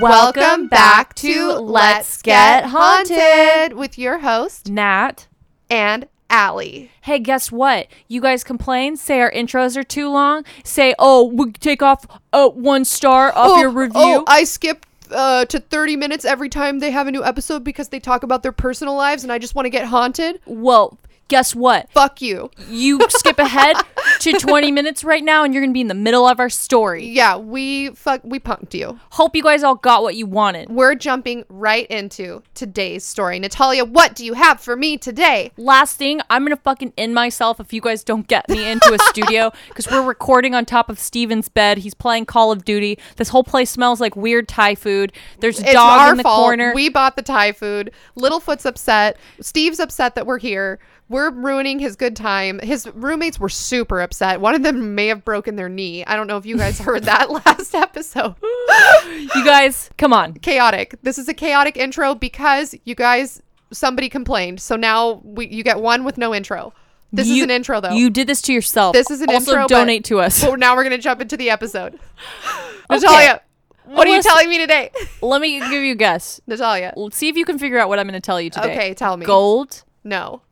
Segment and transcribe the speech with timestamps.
[0.00, 5.26] Welcome back to Let's Get Haunted with your host Nat.
[5.68, 6.90] and Allie.
[7.02, 7.86] Hey, guess what?
[8.08, 12.48] You guys complain, say our intros are too long, say, oh, we take off uh,
[12.48, 13.92] one star off your review.
[13.94, 17.88] Oh, I skip uh, to 30 minutes every time they have a new episode because
[17.88, 20.40] they talk about their personal lives and I just want to get haunted.
[20.46, 20.96] well,
[21.30, 21.90] guess what?
[21.92, 22.50] Fuck you.
[22.68, 23.76] You skip ahead
[24.20, 26.50] to 20 minutes right now and you're going to be in the middle of our
[26.50, 27.06] story.
[27.06, 29.00] Yeah, we fuck we punked you.
[29.12, 30.68] Hope you guys all got what you wanted.
[30.68, 33.38] We're jumping right into today's story.
[33.38, 35.52] Natalia, what do you have for me today?
[35.56, 38.92] Last thing, I'm going to fucking end myself if you guys don't get me into
[38.92, 41.78] a studio because we're recording on top of Steven's bed.
[41.78, 42.98] He's playing Call of Duty.
[43.16, 45.12] This whole place smells like weird Thai food.
[45.38, 46.42] There's a It's dog in the fault.
[46.44, 46.72] corner.
[46.74, 47.92] We bought the Thai food.
[48.18, 49.16] Littlefoot's upset.
[49.40, 50.80] Steve's upset that we're here.
[51.10, 52.60] We're ruining his good time.
[52.60, 54.40] His roommates were super upset.
[54.40, 56.04] One of them may have broken their knee.
[56.04, 58.36] I don't know if you guys heard that last episode.
[59.34, 60.34] you guys, come on.
[60.34, 60.94] chaotic.
[61.02, 64.60] This is a chaotic intro because you guys somebody complained.
[64.60, 66.72] So now we you get one with no intro.
[67.12, 67.90] This is an intro though.
[67.90, 68.92] You did this to yourself.
[68.92, 70.44] This is an also intro, donate to us.
[70.44, 71.98] But now we're gonna jump into the episode.
[72.90, 73.42] Natalia,
[73.84, 74.90] what are you telling me today?
[75.20, 76.40] Let me give you a guess.
[76.46, 76.92] Natalia.
[76.96, 78.72] Let's see if you can figure out what I'm going to tell you today.
[78.72, 79.26] Okay, tell me.
[79.26, 80.42] Gold, No.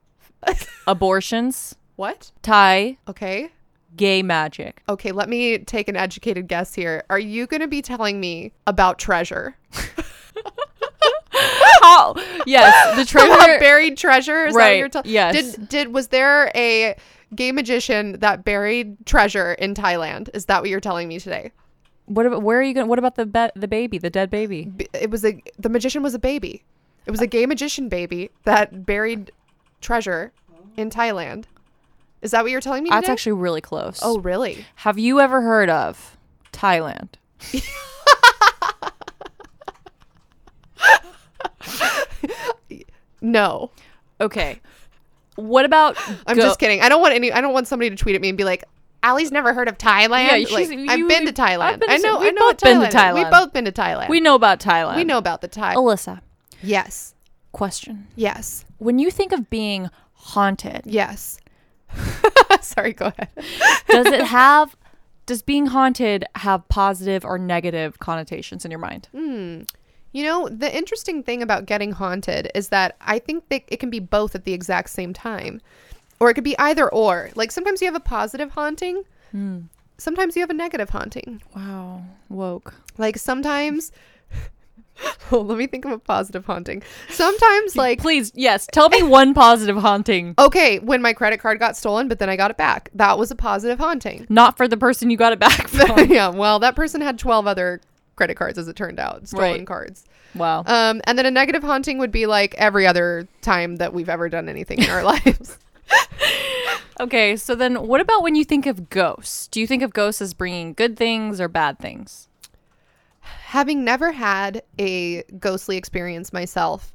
[0.87, 2.31] abortions, What?
[2.43, 3.51] Thai, Okay.
[3.97, 4.83] gay magic.
[4.89, 7.05] Okay, let me take an educated guess here.
[7.11, 9.57] Are you going to be telling me about treasure?
[11.83, 12.15] How?
[12.47, 13.59] yes, the About treasure.
[13.61, 14.47] buried treasure?
[14.47, 15.09] Is that what Right, you're telling?
[15.11, 15.35] yes.
[15.57, 16.97] Did did was there a
[17.35, 20.29] gay magician that buried treasure in Thailand?
[20.35, 21.53] Is that what you're telling me today?
[22.07, 22.43] what about?
[22.43, 22.89] Where are you going?
[22.89, 24.65] What about the be- the baby, the dead baby?
[24.65, 26.65] B- It was a the magician was a baby.
[27.07, 29.31] It was a gay magician baby that buried
[29.81, 30.33] treasure
[30.77, 31.45] in Thailand.
[32.23, 32.91] Is that what you're telling me?
[32.91, 33.13] That's today?
[33.13, 34.01] actually really close.
[34.03, 34.65] Oh, really?
[34.77, 36.17] have you ever heard of
[36.53, 37.11] Thailand?
[43.21, 43.71] No.
[44.21, 44.61] Okay.
[45.37, 45.97] What about?
[46.27, 46.81] I'm go- just kidding.
[46.81, 47.33] I don't want any.
[47.33, 48.65] I don't want somebody to tweet at me and be like,
[49.03, 51.81] "Allie's never heard of Thailand." Yeah, like, I've been to Thailand.
[51.81, 52.19] been I know.
[52.19, 53.15] we've I know both what been to Thailand.
[53.15, 54.09] We've both been to Thailand.
[54.09, 54.97] We know about Thailand.
[54.97, 55.75] We know about the Thai.
[55.75, 56.21] Alyssa,
[56.63, 57.15] Yes.
[57.59, 58.07] Question.
[58.17, 58.65] Yes.
[58.79, 61.39] When you think of being haunted, Yes.
[62.61, 62.93] Sorry.
[62.93, 63.29] Go ahead.
[63.89, 64.77] does it have
[65.27, 69.09] does being haunted have positive or negative connotations in your mind
[70.13, 73.91] You know, the interesting thing about getting haunted is that I think that it can
[73.91, 75.61] be both at the exact same time.
[76.21, 77.31] Or it could be either or.
[77.35, 79.59] Like sometimes you have a positive haunting, Hmm.
[79.99, 81.43] sometimes you have a negative haunting.
[81.55, 83.93] wow woke Like sometimes
[85.31, 86.83] Oh, let me think of a positive haunting.
[87.11, 91.77] Sometimes like please yes tell me one positive haunting okay, when my credit card got
[91.77, 92.89] stolen, but then I got it back.
[92.95, 94.27] That was a positive haunting.
[94.31, 97.47] not for the person you got it back from yeah, well, that person had 12
[97.47, 97.81] other
[98.17, 99.67] credit cards as it turned out, stolen Right.
[99.67, 100.05] cards.
[100.35, 104.09] wow Um, and then a negative haunting would be like every other time that we've
[104.09, 105.59] ever done anything in our lives.
[107.01, 110.21] okay so then what about when you think of ghosts do you think of ghosts
[110.23, 112.28] as bringing good things or bad things
[113.49, 116.93] Having never had a ghostly experience myself,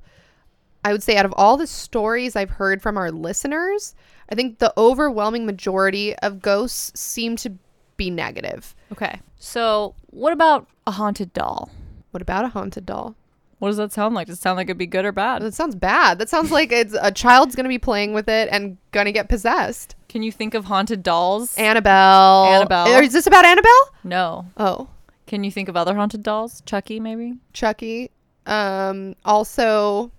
[0.85, 3.95] I would say out of all the stories I've heard from our listeners,
[4.29, 7.53] I think the overwhelming majority of ghosts seem to
[7.97, 8.75] be negative.
[8.91, 11.69] okay so what about a haunted doll
[12.11, 13.15] What about a haunted doll?
[13.59, 15.53] what does that sound like does it sound like it'd be good or bad That
[15.53, 16.17] sounds bad.
[16.19, 19.11] That sounds like it's a child's going to be playing with it and going to
[19.11, 19.95] get possessed.
[20.07, 22.45] can you think of haunted dolls Annabelle.
[22.45, 22.87] Annabelle.
[22.95, 23.85] Or Is this about Annabelle?
[24.03, 24.87] no Oh,
[25.33, 28.11] can you think of other haunted dolls chucky maybe Chucky.
[28.45, 30.11] Um, also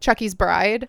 [0.00, 0.88] Chucky's Bride.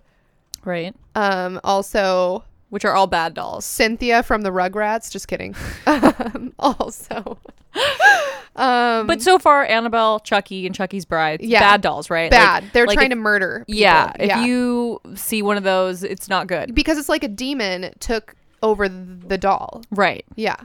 [0.64, 5.12] right Um, also which are all bad dolls Cynthia from the Rugrats.
[5.12, 5.54] Just kidding.
[5.86, 7.38] um, also,
[8.56, 11.60] um, But so far, Annabelle, Chucky, and Chucky's Bride, Yeah.
[11.60, 12.32] bad dolls, right?
[12.32, 12.64] bad.
[12.64, 13.66] Like- They're like trying if- to murder.
[13.68, 13.82] People.
[13.82, 16.74] Yeah, if you see one of those, it's not good.
[16.74, 19.82] because it's like a demon took over the doll.
[19.92, 20.24] Right.
[20.36, 20.56] Yeah.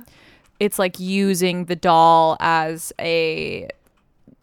[0.61, 3.69] It's like using the doll as a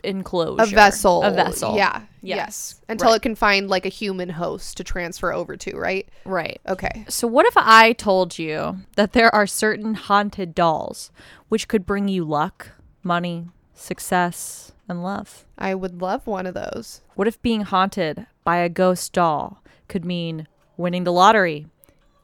[0.04, 1.24] enclosure, A vessel.
[1.24, 1.76] a vessel.
[1.76, 2.02] Yeah.
[2.22, 2.38] Yes.
[2.38, 2.82] Yes.
[2.90, 3.16] Until Right.
[3.18, 6.08] it can find like a human host to transfer over to, right?
[6.26, 6.60] Right.
[6.68, 7.06] Okay.
[7.08, 11.10] So what if I told you that there are certain haunted dolls
[11.50, 12.72] which could bring you luck,
[13.02, 15.46] money, success, and love?
[15.58, 17.02] I would love one of those.
[17.16, 21.68] What if being haunted by a ghost doll could mean winning the lottery,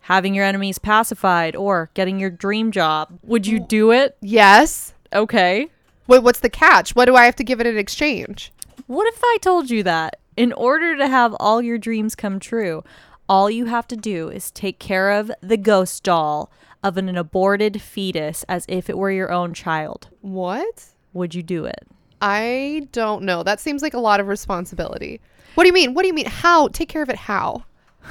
[0.09, 3.17] having your enemies pacified, or getting your dream job?
[3.23, 4.17] Would you do it?
[4.19, 4.93] Yes.
[5.13, 5.67] Okay.
[6.07, 6.95] Wait, what's the catch?
[6.95, 8.51] What do I have to give it in exchange?
[8.87, 12.83] What if I told you that in order to have all your dreams come true,
[13.29, 16.51] all you have to do is take care of the ghost doll
[16.83, 20.09] of an aborted fetus as if it were your own child?
[20.21, 20.85] What?
[21.13, 21.85] Would you do it?
[22.21, 23.43] I don't know.
[23.43, 25.21] That seems like a lot of responsibility.
[25.53, 25.93] What do you mean?
[25.93, 26.25] What do you mean?
[26.25, 26.69] How?
[26.69, 27.65] Take care of it how?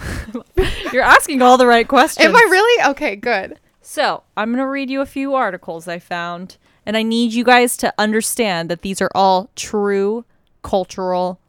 [0.93, 2.27] You're asking all the right questions.
[2.27, 2.91] Am I really?
[2.91, 3.59] Okay, good.
[3.81, 7.45] So, I'm going to read you a few articles I found, and I need you
[7.45, 10.25] guys to understand that these are all true
[10.63, 11.41] cultural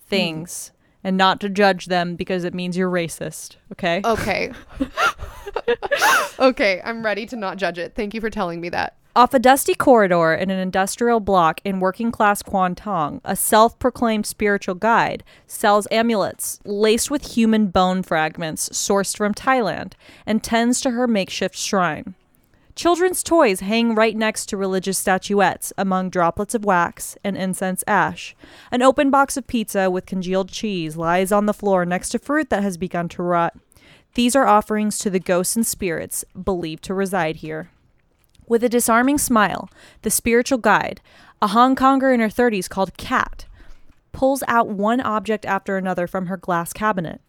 [0.00, 1.00] things mm.
[1.04, 4.00] and not to judge them because it means you're racist, okay?
[4.04, 4.52] Okay.
[6.38, 7.94] okay, I'm ready to not judge it.
[7.94, 8.96] Thank you for telling me that.
[9.16, 13.76] Off a dusty corridor in an industrial block in working class Kwun Tong, a self
[13.80, 20.80] proclaimed spiritual guide sells amulets laced with human bone fragments sourced from Thailand and tends
[20.82, 22.14] to her makeshift shrine.
[22.76, 28.36] Children's toys hang right next to religious statuettes among droplets of wax and incense ash.
[28.70, 32.48] An open box of pizza with congealed cheese lies on the floor next to fruit
[32.50, 33.56] that has begun to rot.
[34.14, 37.70] These are offerings to the ghosts and spirits believed to reside here.
[38.50, 39.70] With a disarming smile,
[40.02, 41.00] the spiritual guide,
[41.40, 43.46] a Hong Konger in her 30s called Cat,
[44.10, 47.20] pulls out one object after another from her glass cabinet.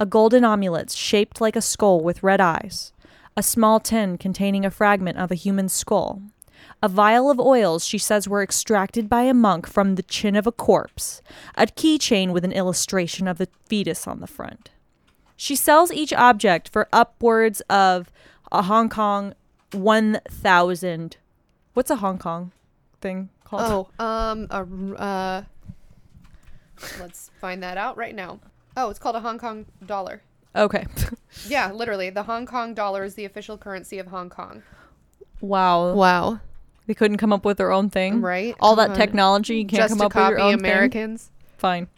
[0.00, 2.94] A golden amulet shaped like a skull with red eyes,
[3.36, 6.22] a small tin containing a fragment of a human skull,
[6.82, 10.46] a vial of oils she says were extracted by a monk from the chin of
[10.46, 11.20] a corpse,
[11.58, 14.70] a keychain with an illustration of the fetus on the front.
[15.36, 18.10] She sells each object for upwards of
[18.50, 19.34] a Hong Kong
[19.74, 21.16] 1,000.
[21.74, 22.52] What's a Hong Kong
[23.00, 23.90] thing called?
[23.98, 25.42] Oh, um, a, uh,
[27.00, 28.40] let's find that out right now.
[28.76, 30.22] Oh, it's called a Hong Kong dollar.
[30.56, 30.86] Okay.
[31.48, 34.62] Yeah, literally, the Hong Kong dollar is the official currency of Hong Kong.
[35.40, 35.92] wow.
[35.92, 36.38] Wow,
[36.86, 38.20] They couldn't come up with their own thing.
[38.20, 38.54] right?
[38.60, 40.60] All that technology, you can't just come to up with copy your own thing.
[40.60, 41.32] Americans.
[41.58, 41.88] Fine.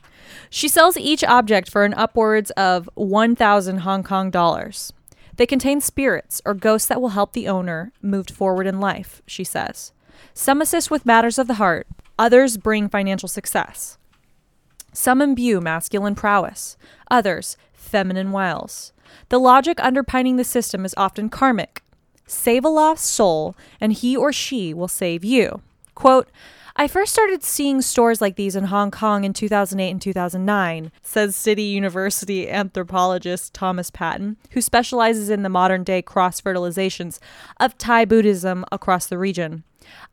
[0.48, 4.90] She sells each object for an upwards of 1,000 Hong Kong dollars.
[5.36, 9.44] They contain spirits or ghosts that will help the owner move forward in life, she
[9.44, 9.92] says.
[10.32, 11.86] Some assist with matters of the heart,
[12.18, 13.98] others bring financial success.
[14.92, 16.76] Some imbue masculine prowess,
[17.10, 18.92] others feminine wiles.
[19.28, 21.82] The logic underpinning the system is often karmic.
[22.26, 25.60] Save a lost soul, and he or she will save you.
[25.94, 26.28] Quote,
[26.78, 31.34] I first started seeing stores like these in Hong Kong in 2008 and 2009, says
[31.34, 37.18] City University anthropologist Thomas Patton, who specializes in the modern day cross fertilizations
[37.58, 39.64] of Thai Buddhism across the region.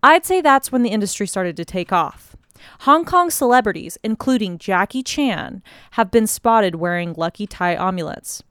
[0.01, 2.33] I'd say that's when the industry started to take off.
[2.81, 5.61] Hong Kong celebrities, including Jackie Chan,
[5.91, 8.41] have been spotted wearing lucky Thai amulets.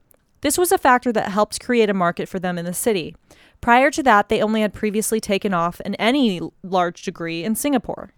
[0.43, 3.17] This was a factor that helped create a market for them in the city.
[3.62, 8.12] Prior to that, they only had previously taken off in any large degree in Singapore.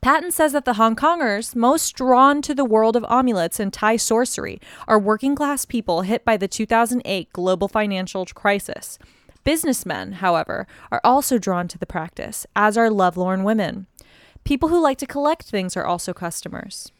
[0.00, 3.96] Patton says that the Hong Kongers most drawn to the world of amulets and Thai
[3.96, 8.98] sorcery are working class people hit by the 2008 global financial crisis.
[9.44, 13.86] Businessmen, however, are also drawn to the practice, as are lovelorn women.
[14.42, 16.90] People who like to collect things are also customers.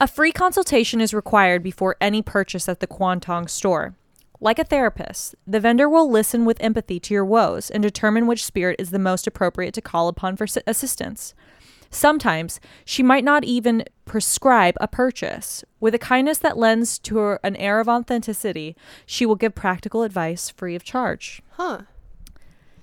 [0.00, 3.94] A free consultation is required before any purchase at the Kwun Tong store.
[4.42, 8.44] Like a therapist, the vendor will listen with empathy to your woes and determine which
[8.44, 11.32] spirit is the most appropriate to call upon for assistance.
[11.90, 15.62] Sometimes she might not even prescribe a purchase.
[15.78, 18.74] With a kindness that lends to her an air of authenticity,
[19.06, 21.40] she will give practical advice free of charge.
[21.50, 21.82] Huh.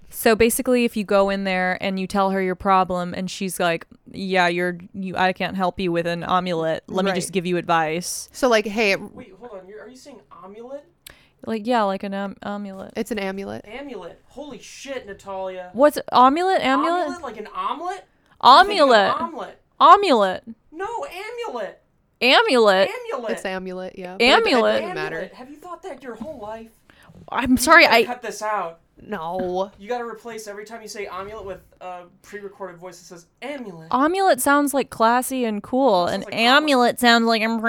[0.10, 3.60] So basically, if you go in there and you tell her your problem, and she's
[3.60, 6.84] like, "Yeah, you're you, I can't help you with an amulet.
[6.88, 9.68] Let me just give you advice." So, like, hey, Wait, hold on.
[9.68, 10.89] You're, are you saying amulet?
[11.50, 12.94] Like, yeah, like an am- amulet.
[12.96, 13.66] it's an amulet.
[13.68, 14.22] Amulet.
[14.28, 15.72] Holy shit, Natalia.
[15.74, 16.62] What's amulet?
[16.62, 17.24] Amulet?
[17.24, 18.06] Like an omelet?
[18.40, 19.20] I'm thinking of Amulet.
[19.20, 19.62] Omelet.
[19.82, 20.44] Amulet.
[20.72, 21.82] No, amulet.
[22.22, 22.90] Amulet.
[23.12, 23.32] Amulet.
[23.32, 24.14] It's amulet, yeah.
[24.14, 24.76] but it- Amulet.
[24.76, 25.16] It doesn't matter.
[25.16, 25.34] Amulet.
[25.34, 26.70] Have you thought that your whole life?
[27.30, 27.82] I'm sorry.
[27.86, 28.82] You gotta I cut this out.
[29.02, 29.72] No.
[29.80, 33.88] You gotta replace every time you say amulet with a pre-recorded voice that says amulet.
[33.92, 37.60] amulet sounds like classy and cool, and like amulet sounds like I'm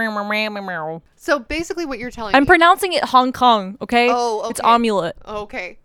[1.16, 2.46] So basically, what you're telling me.
[2.46, 3.76] pronouncing it Hong Kong.
[3.80, 4.08] Okay.
[4.10, 5.16] Oh, It's amulet.
[5.26, 5.78] Okay.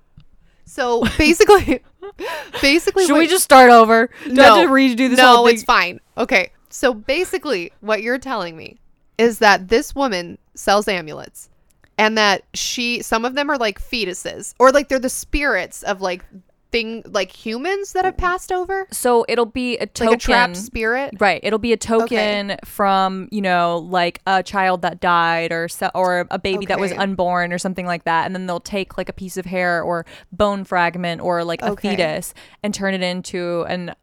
[0.65, 1.81] So basically,
[2.61, 4.09] basically, Should what- we just start over?
[4.23, 5.55] Do I no, have to redo this no, whole thing?
[5.55, 5.99] it's fine.
[6.17, 6.51] Okay.
[6.69, 8.79] So basically, what you're telling me
[9.17, 11.49] is that this woman sells amulets,
[11.97, 16.01] and that she, some of them are like fetuses, or like they're the spirits of
[16.01, 16.23] like
[16.71, 20.07] thing, like humans that have passed over, So it'll be a token.
[20.11, 21.13] like a trapped spirit.
[21.21, 21.39] Right.
[21.41, 26.27] It'll be a token from, you know, like a child that died or so, or
[26.31, 28.25] a baby that was unborn or something like that.
[28.25, 31.71] And then they'll take like a piece of hair or bone fragment or like a
[31.71, 31.91] Okay.
[31.91, 33.95] fetus and turn it into an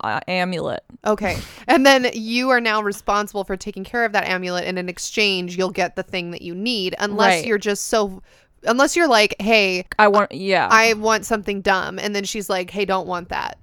[0.00, 0.82] uh, amulet.
[1.06, 1.36] Okay.
[1.68, 5.56] And then you are now responsible for taking care of that amulet and in exchange
[5.56, 7.46] you'll get the thing that you need unless Right.
[7.46, 8.22] you're just so
[8.66, 10.68] unless you're like, "Hey, I want, yeah.
[10.70, 13.58] I want something dumb." And then she's like, "Hey, don't want that."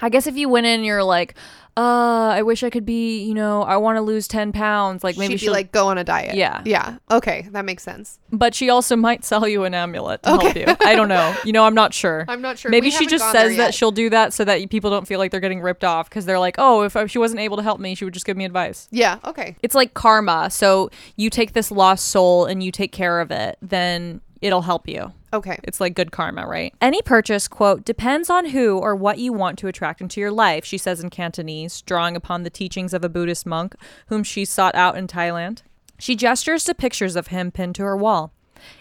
[0.00, 1.34] I guess if you went in, you're like,
[1.76, 5.02] uh, I wish I could be, you know, I want to lose 10 pounds.
[5.02, 6.36] Like maybe she'd be she'll like, go on a diet.
[6.36, 6.62] Yeah.
[6.64, 6.98] Yeah.
[7.10, 7.48] Okay.
[7.50, 8.18] That makes sense.
[8.32, 10.66] but she also might sell you an amulet to help you.
[10.84, 11.34] I don't know.
[11.44, 12.24] You know, I'm not sure.
[12.28, 12.70] I'm not sure.
[12.70, 15.30] Maybe We she just says that she'll do that so that people don't feel like
[15.32, 17.94] they're getting ripped off because they're like, oh, if she wasn't able to help me,
[17.94, 18.86] she would just give me advice.
[18.90, 19.18] Yeah.
[19.24, 19.56] Okay.
[19.62, 20.50] It's like karma.
[20.50, 24.86] So you take this lost soul and you take care of it, then it'll help
[24.86, 25.10] you.
[25.32, 25.58] Okay.
[25.64, 26.74] It's like good karma, right?
[26.78, 30.66] Any purchase, quote, depends on who or what you want to attract into your life,
[30.66, 33.74] she says in Cantonese, drawing upon the teachings of a Buddhist monk
[34.08, 35.62] whom she sought out in Thailand.
[35.98, 38.33] She gestures to pictures of him pinned to her wall.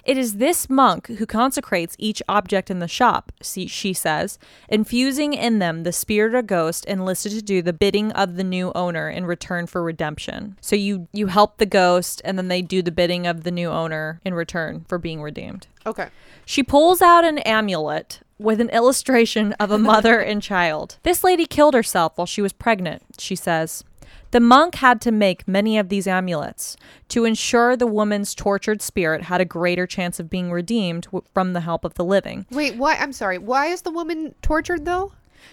[0.03, 4.39] It is this monk who consecrates each object in the shop, she says,
[4.69, 8.71] infusing in them the spirit or ghost enlisted to do the bidding of the new
[8.75, 10.57] owner in return for redemption.
[10.61, 13.69] So you you help the ghost and then they do the bidding of the new
[13.69, 15.67] owner in return for being redeemed.
[15.85, 16.09] Okay.
[16.45, 20.97] She pulls out an amulet with an illustration of a mother and child.
[21.03, 23.83] This lady killed herself while she was pregnant, she says.
[24.31, 26.75] The monk had to make many of these amulets
[27.09, 31.53] to ensure the woman's tortured spirit had a greater chance of being redeemed w- from
[31.53, 32.45] the help of the living.
[32.51, 32.75] Wait.
[32.75, 32.95] Why?
[32.95, 33.37] I'm sorry.
[33.37, 35.11] Why is the woman tortured though?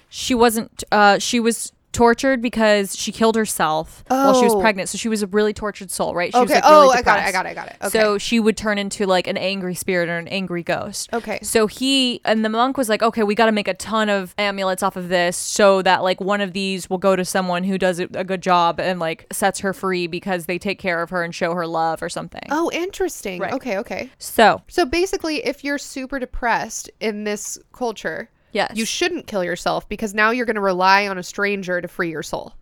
[0.09, 4.61] She wasn't, uh, she was tortured because she killed herself while she was Oh.
[4.61, 4.89] pregnant.
[4.89, 6.33] So she was a really tortured soul, right?
[6.33, 6.61] She was okay.
[6.61, 7.25] like really oh, I got it.
[7.25, 7.49] I got it.
[7.51, 7.77] I got it.
[7.83, 7.99] Okay.
[7.99, 11.13] So she would turn into like an angry spirit or an angry ghost.
[11.13, 11.41] Okay.
[11.43, 14.35] So he and the monk was like, okay, we got to make a ton of
[14.39, 17.77] amulets off of this so that like one of these will go to someone who
[17.79, 21.11] does a a good job and like sets her free because they take care of
[21.11, 22.43] her and show her love or something.
[22.51, 23.41] Oh, interesting.
[23.41, 23.53] Right.
[23.53, 23.79] Okay.
[23.79, 24.11] Okay.
[24.19, 28.73] So, So basically, if you're super depressed in this culture, yes.
[28.75, 32.11] you shouldn't kill yourself because now you're going to rely on a stranger to free
[32.11, 32.55] your soul.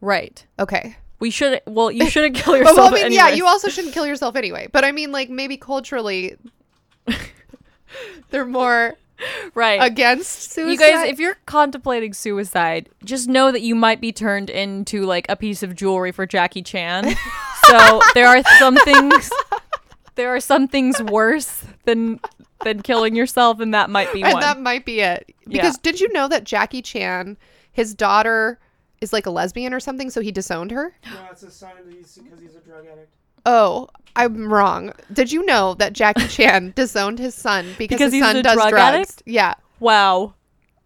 [0.00, 0.44] right.
[0.58, 0.96] Okay.
[1.20, 4.06] We should well, you shouldn't kill yourself well, I mean, yeah, you also shouldn't kill
[4.06, 4.68] yourself anyway.
[4.72, 6.36] But I mean, like maybe culturally,
[8.30, 8.94] they're more
[9.54, 9.82] right.
[9.82, 10.70] against suicide.
[10.70, 15.26] You guys, if you're contemplating suicide, just know that you might be turned into like
[15.28, 17.16] a piece of jewelry for Jackie Chan.
[17.66, 19.30] so there are some things
[20.18, 22.20] there are some things worse than
[22.64, 24.40] than killing yourself and that might be and one.
[24.42, 25.34] that might be it.
[25.46, 27.36] Because did you know that Jackie Chan,
[27.72, 28.58] his daughter,
[29.00, 30.10] is like a lesbian or something?
[30.10, 30.94] So he disowned her.
[31.06, 33.14] No, it's a sign that he's because he's a drug addict.
[33.46, 34.92] Oh, I'm wrong.
[35.12, 38.42] Did you know that Jackie Chan disowned his son because, Because his he's son a
[38.42, 38.82] does drug drugs?
[38.82, 39.22] addict?
[39.26, 39.54] Yeah.
[39.80, 40.34] wow.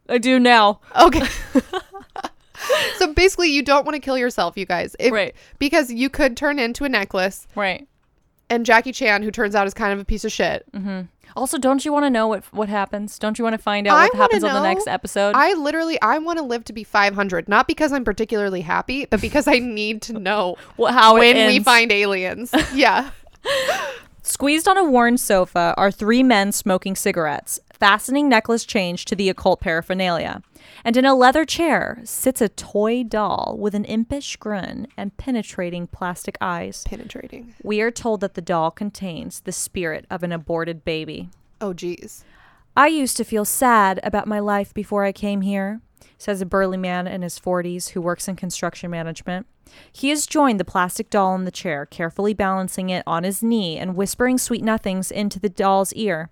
[0.09, 0.81] I do now.
[1.00, 1.23] Okay.
[2.99, 4.95] so basically, you don't want to kill yourself, you guys.
[5.00, 5.35] If, Right.
[5.59, 7.88] Because you could turn into a necklace, Right.
[8.50, 10.64] and Jackie Chan, who turns out is kind of a piece of shit.
[10.73, 11.02] Mm-hmm.
[11.35, 13.19] Also, don't you want to know what what happens?
[13.19, 15.35] Don't you want to find out what happens on the next episode?
[15.35, 19.21] I literally, I want to live to be 500, not because I'm particularly happy, but
[19.21, 22.52] because I need to know What- how when we find aliens.
[22.75, 23.11] Yeah.
[24.25, 29.29] Squeezed on a worn sofa are three men smoking cigarettes, fastening necklace change to the
[29.29, 30.43] occult paraphernalia.
[30.85, 35.87] And in a leather chair sits a toy doll with an impish grin and penetrating
[35.87, 36.85] plastic eyes.
[36.87, 37.54] Penetrating.
[37.62, 41.31] We are told that the doll contains the spirit of an aborted baby.
[41.61, 42.25] Oh, geez.
[42.76, 45.81] I used to feel sad about my life before I came here,
[46.16, 49.47] says a burly man in his 40s who works in construction management.
[49.92, 53.78] He has joined the plastic doll in the chair, carefully balancing it on his knee
[53.78, 56.31] and whispering sweet nothings into the doll's ear.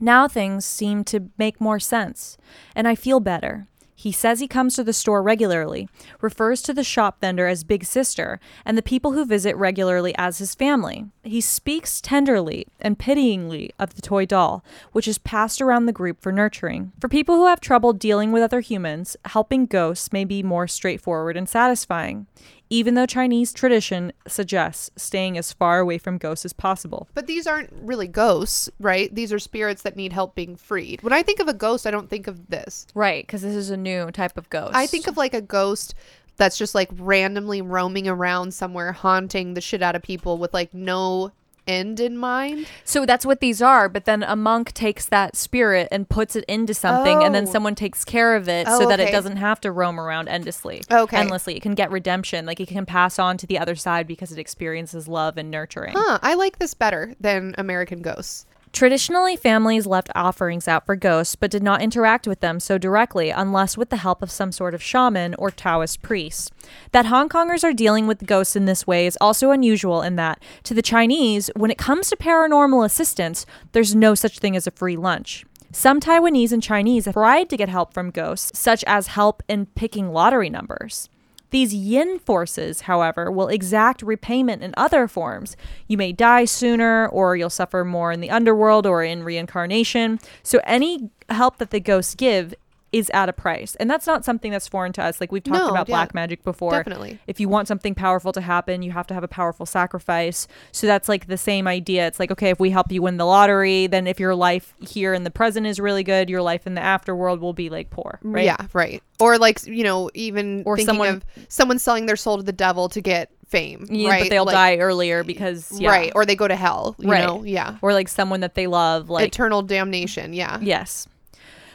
[0.00, 2.36] Now things seem to make more sense,
[2.74, 3.68] and I feel better.
[3.96, 5.88] He says he comes to the store regularly,
[6.20, 10.38] refers to the shop vendor as Big Sister, and the people who visit regularly as
[10.38, 11.06] his family.
[11.22, 16.20] He speaks tenderly and pityingly of the toy doll, which is passed around the group
[16.20, 16.92] for nurturing.
[17.00, 21.36] For people who have trouble dealing with other humans, helping ghosts may be more straightforward
[21.36, 22.26] and satisfying,
[22.74, 27.08] even though Chinese tradition suggests staying as far away from ghosts as possible.
[27.14, 29.14] But these aren't really ghosts, right?
[29.14, 31.00] These are spirits that need help being freed.
[31.00, 32.88] When I think of a ghost, I don't think of this.
[32.92, 34.74] Right, because this is a new type of ghost.
[34.74, 35.94] I think of like a ghost
[36.36, 40.74] that's just like randomly roaming around somewhere, haunting the shit out of people with like
[40.74, 41.30] no
[41.66, 42.66] end in mind.
[42.84, 46.44] So that's what these are, but then a monk takes that spirit and puts it
[46.46, 47.50] into something and then Oh.
[47.52, 50.82] someone takes care of it Oh, so that it doesn't have to roam around endlessly.
[50.90, 51.16] Okay.
[51.16, 51.56] Endlessly.
[51.56, 52.46] It can get redemption.
[52.46, 55.94] Like it can pass on to the other side because it experiences love and nurturing.
[55.96, 58.46] Huh, I like this better than American Ghosts.
[58.74, 63.30] Traditionally, families left offerings out for ghosts but did not interact with them so directly
[63.30, 66.52] unless with the help of some sort of shaman or Taoist priest.
[66.90, 70.42] That Hong Kongers are dealing with ghosts in this way is also unusual in that,
[70.64, 74.72] to the Chinese, when it comes to paranormal assistance, there's no such thing as a
[74.72, 75.44] free lunch.
[75.70, 79.66] Some Taiwanese and Chinese have tried to get help from ghosts, such as help in
[79.66, 81.08] picking lottery numbers.
[81.54, 85.56] These yin forces, however, will exact repayment in other forms.
[85.86, 90.18] You may die sooner, or you'll suffer more in the underworld or in reincarnation.
[90.42, 92.56] So, any help that the ghosts give
[92.94, 93.74] is at a price.
[93.76, 95.20] And that's not something that's foreign to us.
[95.20, 96.70] Like we've talked No, about yeah, black magic before.
[96.70, 97.18] definitely.
[97.26, 100.46] If you want something powerful to happen, you have to have a powerful sacrifice.
[100.70, 102.06] So that's like the same idea.
[102.06, 105.12] It's like, okay, if we help you win the lottery, then if your life here
[105.12, 108.20] in the present is really good, your life in the afterworld will be like poor.
[108.24, 108.44] Mm, right?
[108.44, 109.02] Yeah, right.
[109.18, 112.52] Or like you know, even Or thinking someone- of someone selling their soul to the
[112.52, 114.22] devil to get fame, Yeah, right?
[114.22, 115.88] but they'll Like- die earlier because yeah.
[115.90, 116.12] right?
[116.14, 117.24] Or they go to hell, you Right.
[117.26, 117.42] know?
[117.44, 120.32] Yeah, Or like someone that they love, like eternal damnation.
[120.32, 121.06] Yeah, Yes.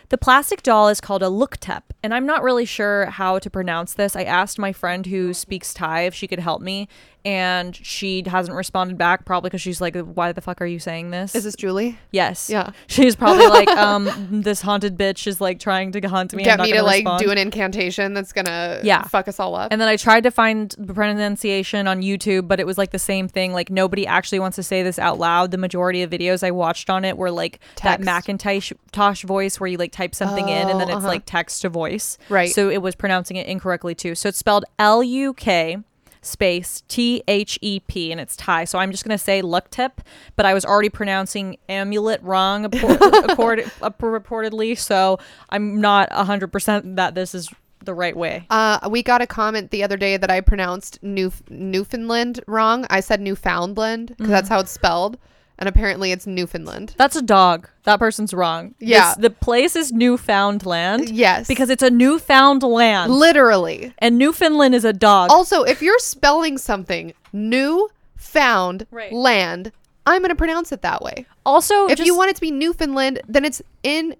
[0.09, 3.49] The plastic doll is called a luk thep, and I'm not really sure how to
[3.49, 4.15] pronounce this.
[4.15, 6.87] I asked my friend who speaks Thai if she could help me,
[7.25, 11.11] and she hasn't responded back, probably because she's like, "Why the fuck are you saying
[11.11, 11.99] this?" Is this Julie?
[12.11, 12.49] yes.
[12.49, 12.71] Yeah.
[12.87, 16.43] She's probably like, um, this haunted bitch is like trying to hunt me.
[16.43, 19.03] Get not me to like respond." do an incantation that's gonna Yeah.
[19.03, 19.71] fuck us all up.
[19.71, 22.97] And then I tried to find the pronunciation on YouTube, but it was like the
[22.99, 23.53] same thing.
[23.53, 25.51] Like nobody actually wants to say this out loud.
[25.51, 28.05] The majority of videos I watched on it were like that Text.
[28.05, 31.08] Macintosh Tosh voice where you like type something in and then Oh, it's uh-huh.
[31.15, 32.18] like text to voice.
[32.29, 32.51] Right.
[32.58, 34.15] So it was pronouncing it incorrectly too.
[34.15, 35.77] So it's spelled L U K
[36.22, 38.65] space T H E P and it's Thai.
[38.65, 40.01] So I'm just gonna say luck tip,
[40.36, 42.91] but I was already pronouncing amulet wrong appor-
[43.32, 44.77] accord- uh, reportedly.
[44.77, 45.18] So
[45.50, 47.50] I'm not hundred percent that this is
[47.86, 48.46] the right way.
[48.50, 52.86] Uh, we got a comment the other day that I pronounced New Newfoundland wrong.
[52.89, 54.32] I said Newfoundland because Mm-hmm.
[54.34, 55.18] that's how it's spelled,
[55.59, 56.95] and apparently it's Newfoundland.
[56.97, 57.69] That's a dog.
[57.83, 58.73] That person's wrong.
[58.79, 59.09] Yeah.
[59.09, 61.09] This- the place is Newfoundland.
[61.09, 63.13] Yes, Because it's a Newfoundland.
[63.13, 63.93] literally.
[63.99, 65.29] and Newfoundland is a dog.
[65.31, 69.11] Also, if you're spelling something new found Right.
[69.13, 69.71] land,
[70.05, 71.25] I'm going to pronounce it that way.
[71.45, 74.15] also, If just, you want it to be Newfoundland, then it's N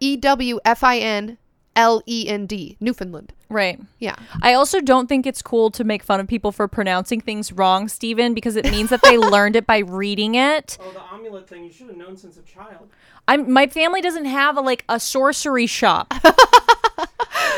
[0.00, 1.36] E W F I N
[1.80, 3.32] L E N D, Newfoundland.
[3.48, 3.80] Right.
[3.98, 4.16] Yeah.
[4.42, 7.88] I also don't think it's cool to make fun of people for pronouncing things wrong,
[7.88, 10.76] Stephen, because it means that they learned it by reading it.
[10.78, 12.90] Oh, the amulet thing, you should have known since a child.
[13.26, 16.12] I'm my family doesn't have a, like a sorcery shop.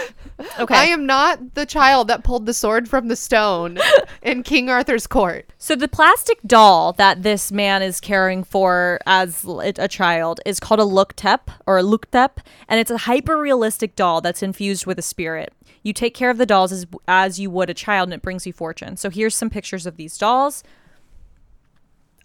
[0.59, 0.75] okay.
[0.75, 3.79] I am not the child that pulled the sword from the stone
[4.23, 5.51] in King Arthur's court.
[5.59, 10.81] So the plastic doll that this man is caring for as a child is called
[10.81, 14.87] a luk thep or a luk thep, and it's a hyper realistic doll that's infused
[14.87, 15.53] with a spirit.
[15.83, 18.47] You take care of the dolls as, as you would a child, and it brings
[18.47, 18.97] you fortune.
[18.97, 20.63] So here's some pictures of these dolls.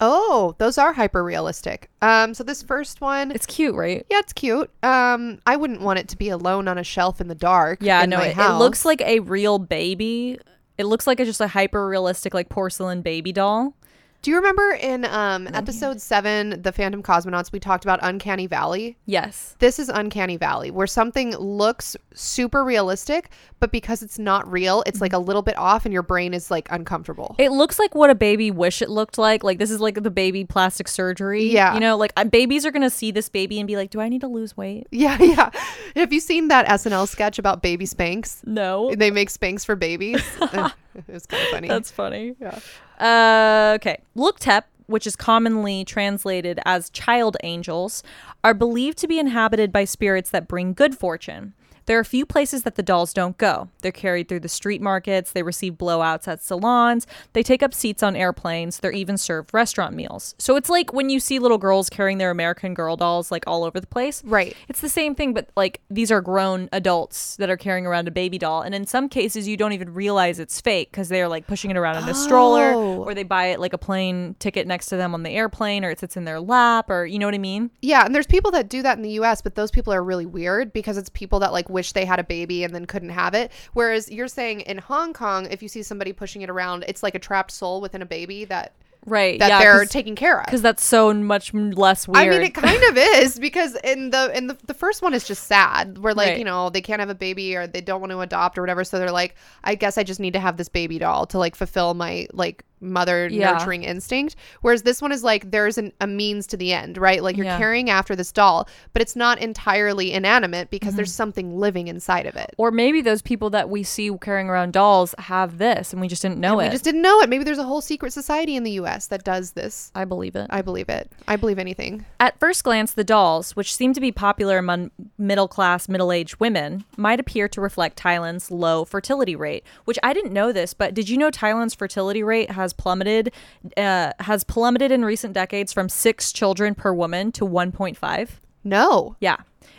[0.00, 1.90] Oh, those are hyper realistic.
[2.02, 4.06] Um, so this first one, It's cute, right?
[4.10, 4.70] yeah, it's cute.
[4.82, 7.78] Um, I wouldn't want it to be alone on a shelf in the dark.
[7.82, 10.38] Yeah, no, it, it looks like a real baby.
[10.76, 13.74] It looks like a, just a hyper realistic, like porcelain baby doll.
[14.20, 18.98] Do you remember in um episode seven, the Phantom Cosmonauts, we talked about Uncanny Valley?
[19.06, 19.54] Yes.
[19.60, 25.00] This is Uncanny Valley, where something looks super realistic, but because it's not real, it's
[25.00, 27.36] like a little bit off, and your brain is like uncomfortable.
[27.38, 29.44] It looks like what a baby wish it looked like.
[29.44, 31.44] Like this is like the baby plastic surgery.
[31.44, 31.74] Yeah.
[31.74, 34.08] You know, like uh, babies are gonna see this baby and be like, "Do I
[34.08, 35.50] need to lose weight?" yeah, yeah.
[35.94, 38.44] Have you seen that SNL sketch about baby Spanx?
[38.44, 38.92] No.
[38.96, 40.22] They make Spanx for babies.
[41.08, 41.68] it was kind of funny.
[41.68, 42.34] That's funny.
[42.40, 42.58] yeah.
[42.98, 44.00] Uh, okay.
[44.14, 48.02] Luk thep, which is commonly translated as child angels,
[48.42, 51.54] are believed to be inhabited by spirits that bring good fortune.
[51.88, 53.70] There are a few places that the dolls don't go.
[53.80, 58.02] They're carried through the street markets, they receive blowouts at salons, they take up seats
[58.02, 60.34] on airplanes, they're even served restaurant meals.
[60.38, 63.64] So it's like when you see little girls carrying their American Girl dolls like all
[63.64, 64.22] over the place.
[64.22, 64.54] Right.
[64.68, 68.10] It's the same thing, but like these are grown adults that are carrying around a
[68.10, 68.60] baby doll.
[68.60, 71.78] And in some cases, you don't even realize it's fake because they're like pushing it
[71.78, 73.02] around in a stroller Oh.
[73.04, 75.90] or they buy it like a plane ticket next to them on the airplane or
[75.90, 77.70] it sits in their lap or you know what I mean?
[77.80, 80.26] Yeah, and there's people that do that in the US, but those people are really
[80.26, 83.34] weird because it's people that like wish they had a baby and then couldn't have
[83.34, 83.52] it.
[83.72, 87.14] Whereas you're saying in Hong Kong, if you see somebody pushing it around, it's like
[87.14, 88.72] a trapped soul within a baby that
[89.06, 89.38] Right.
[89.38, 90.44] that yeah, they're taking care of.
[90.46, 92.26] because that's so much less weird.
[92.26, 95.24] I mean, it kind of is because in the in the the first one is
[95.26, 95.98] just sad.
[95.98, 96.38] Where like Right.
[96.38, 98.82] you know they can't have a baby or they don't want to adopt or whatever,
[98.84, 101.54] so they're like, I guess I just need to have this baby doll to like
[101.54, 103.52] fulfill my like mother Yeah.
[103.52, 104.36] nurturing instinct.
[104.62, 107.22] Whereas this one is like there's an, a means to the end, right?
[107.22, 107.58] Like you're Yeah.
[107.58, 110.96] carrying after this doll, but it's not entirely inanimate because Mm-hmm.
[110.96, 112.54] there's something living inside of it.
[112.58, 116.22] or maybe those people that we see carrying around dolls have this and we just
[116.22, 116.70] didn't know We it.
[116.72, 117.28] just didn't know it.
[117.28, 119.06] Maybe there's a whole secret society in the U.S.
[119.08, 119.90] that does this.
[119.94, 120.46] I believe it.
[120.50, 121.10] I believe it.
[121.26, 122.04] I believe anything.
[122.20, 126.36] At first glance, the dolls, which seem to be popular among middle class, middle aged
[126.40, 129.64] women, might appear to reflect Thailand's low fertility rate.
[129.84, 133.32] Which I didn't know this, but did you know Thailand's fertility rate has plummeted?
[133.76, 138.28] Uh, has plummeted in recent decades from six children per woman to 1.5.
[138.64, 139.16] No.
[139.20, 139.36] Yeah,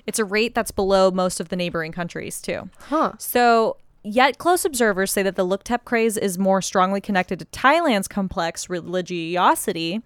[0.08, 2.69] it's a rate that's below most of the neighboring countries too.
[2.80, 3.13] Huh.
[3.17, 7.45] So, yet close observers say that the Luk thep craze is more strongly connected to
[7.45, 10.02] Thailand's complex religiosity.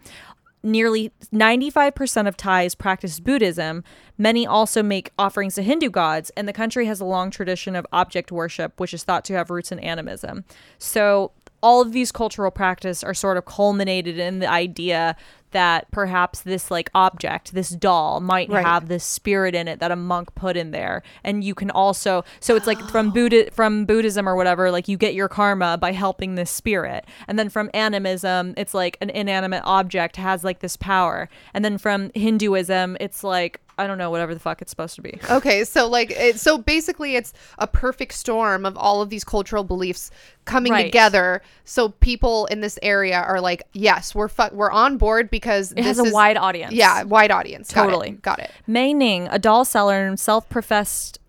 [0.65, 3.83] nearly 95% of Thais practice Buddhism.
[4.17, 7.85] Many also make offerings to Hindu gods, and the country has a long tradition of
[7.91, 10.45] object worship, which is thought to have roots in animism.
[10.77, 11.31] So,
[11.63, 15.15] all of these cultural practices are sort of culminated in the idea
[15.51, 18.65] that perhaps this like object this doll might Right.
[18.65, 21.03] have this spirit in it that a monk put in there.
[21.23, 24.97] And you can also so it's like from buddha from buddhism or whatever like you
[24.97, 27.05] get your karma by helping this spirit.
[27.27, 31.29] And then from animism it's like an inanimate object has like this power.
[31.53, 35.01] And then from hinduism it's like i don't know whatever the fuck it's supposed to
[35.01, 39.23] be Okay, so like it, so basically it's a perfect storm of all of these
[39.23, 40.11] cultural beliefs
[40.45, 40.83] coming Right.
[40.83, 41.41] together.
[41.63, 45.83] So people in this area are like, "Yes, we're fu- we're on board because it
[45.83, 47.71] has a is, wide audience yeah, wide audience.
[47.73, 47.85] Got it.
[47.85, 48.11] Totally.
[48.21, 48.51] Got it.
[48.67, 51.19] Mei Ning, a doll seller and self professed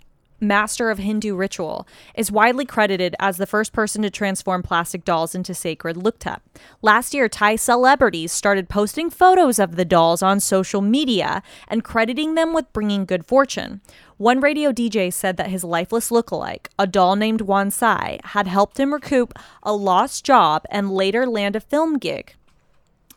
[0.40, 5.34] master of Hindu ritual, is widely credited as the first person to transform plastic dolls
[5.34, 6.42] into sacred luk thep.
[6.82, 12.34] Last year, Thai celebrities started posting photos of the dolls on social media and crediting
[12.34, 13.80] them with bringing good fortune.
[14.16, 18.78] One radio DJ said that his lifeless lookalike, a doll named Wan Sai, had helped
[18.78, 22.34] him recoup a lost job and later land a film gig.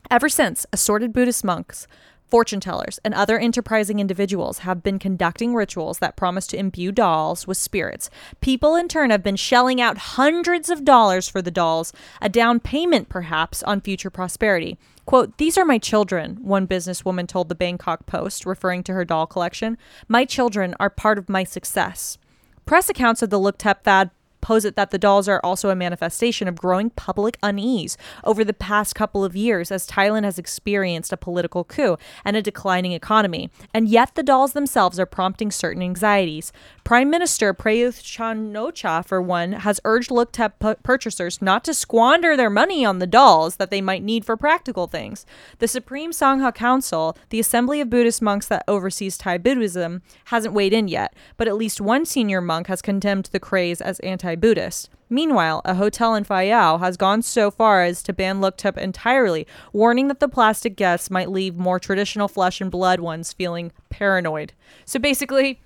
[0.10, 1.86] Ever since, assorted Buddhist monks,
[2.30, 7.48] fortune tellers, and other enterprising individuals have been conducting rituals that promise to imbue dolls
[7.48, 8.10] with spirits.
[8.42, 12.60] People, in turn, have been shelling out hundreds of dollars for the dolls, a down
[12.60, 14.78] payment perhaps on future prosperity.
[15.06, 19.26] Quote, These are my children, one businesswoman told the Bangkok Post, referring to her doll
[19.26, 19.78] collection.
[20.08, 22.18] My children are part of my success.
[22.66, 24.12] Press accounts of the Luk thep fad
[24.42, 28.96] posit that the dolls are also a manifestation of growing public unease over the past
[28.96, 33.50] couple of years as Thailand has experienced a political coup and a declining economy.
[33.74, 36.52] And yet the dolls themselves are prompting certain anxieties.
[36.84, 42.38] Prime Minister Prayuth Chan-o-cha, for one, has urged Luk thep pu- purchasers not to squander
[42.38, 45.26] their money on the dolls that they might need for practical things.
[45.60, 50.74] The Supreme Sangha Council, the assembly of Buddhist monks that oversees Thai Buddhism, hasn't weighed
[50.74, 54.90] in yet, but at least one senior monk has condemned the craze as anti-Buddhist.
[55.10, 59.48] Meanwhile, a hotel in Phayao has gone so far as to ban Luk thep entirely,
[59.72, 64.52] warning that the plastic guests might leave more traditional flesh and blood ones feeling paranoid.
[64.84, 65.62] So basically,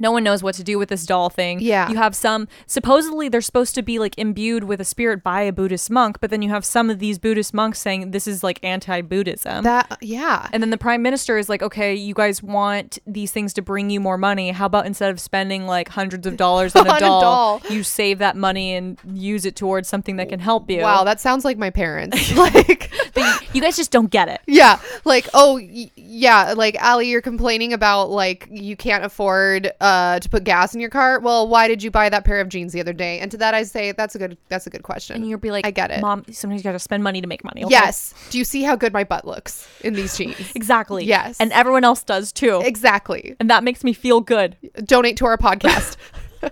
[0.00, 1.60] no one knows what to do with this doll thing.
[1.60, 1.88] Yeah.
[1.88, 5.52] You have some, supposedly they're supposed to be like imbued with a spirit by a
[5.52, 8.58] Buddhist monk, but then you have some of these Buddhist monks saying this is like
[8.62, 9.64] anti Buddhism.
[9.64, 10.48] That yeah.
[10.52, 13.90] And then the prime minister is like, okay, you guys want these things to bring
[13.90, 14.50] you more money.
[14.50, 17.62] How about instead of spending like hundreds of dollars on, On a, a doll, doll.
[17.70, 20.80] you save that money and use it towards something that can help you?
[20.80, 22.34] Wow, that sounds like my parents.
[22.36, 24.40] like you, you guys just don't get it.
[24.46, 30.18] Yeah, like oh y- yeah, like Ali, you're complaining about like you can't afford uh
[30.20, 31.20] to put gas in your car.
[31.20, 33.18] Well, why did you buy that pair of jeans the other day?
[33.18, 35.16] And to that I say that's a good that's a good question.
[35.16, 36.00] And you'll be like, I get it.
[36.00, 37.64] Mom, sometimes you got to spend money to make money.
[37.64, 38.14] okay?" Yes.
[38.30, 40.36] Do you see how good my butt looks in these jeans?
[40.54, 41.04] Exactly.
[41.04, 41.36] Yes.
[41.40, 42.62] And everyone else does too.
[42.64, 43.36] exactly.
[43.40, 44.56] and that makes me feel good.
[44.84, 45.96] Donate to our podcast.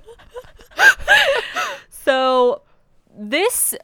[1.90, 2.62] So,
[3.16, 3.74] this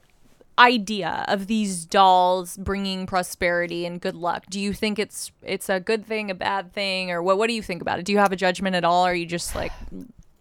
[0.58, 5.80] idea of these dolls bringing prosperity and good luck, do you think it's it's a
[5.80, 7.38] good thing, a bad thing, or what?
[7.38, 8.04] What do you think about it?
[8.04, 9.72] Do you have a judgment at all, or are you just like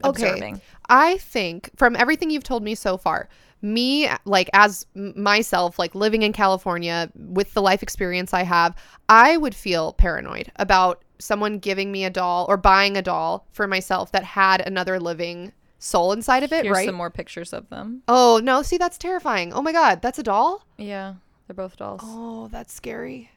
[0.04, 0.56] observing?
[0.56, 0.64] okay.
[0.88, 3.30] I think from everything you've told me so far,
[3.62, 8.76] me like as myself like living in California with the life experience I have,
[9.10, 13.68] I would feel paranoid about someone giving me a doll or buying a doll for
[13.68, 16.86] myself that had another living soul inside of it, Here's right?
[16.86, 18.02] some more pictures of them.
[18.08, 19.54] oh, no, see that's terrifying.
[19.54, 20.66] Oh my god, that's a doll?
[20.78, 21.16] Yeah,
[21.48, 22.02] they're both dolls.
[22.04, 23.32] Oh, that's scary.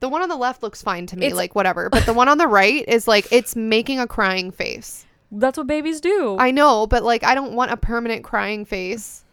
[0.00, 2.28] The one on the left looks fine to me, It's- like whatever, but the one
[2.28, 5.06] on the right is like it's making a crying face.
[5.30, 6.36] That's what babies do.
[6.38, 9.24] I know, but like I don't want a permanent crying face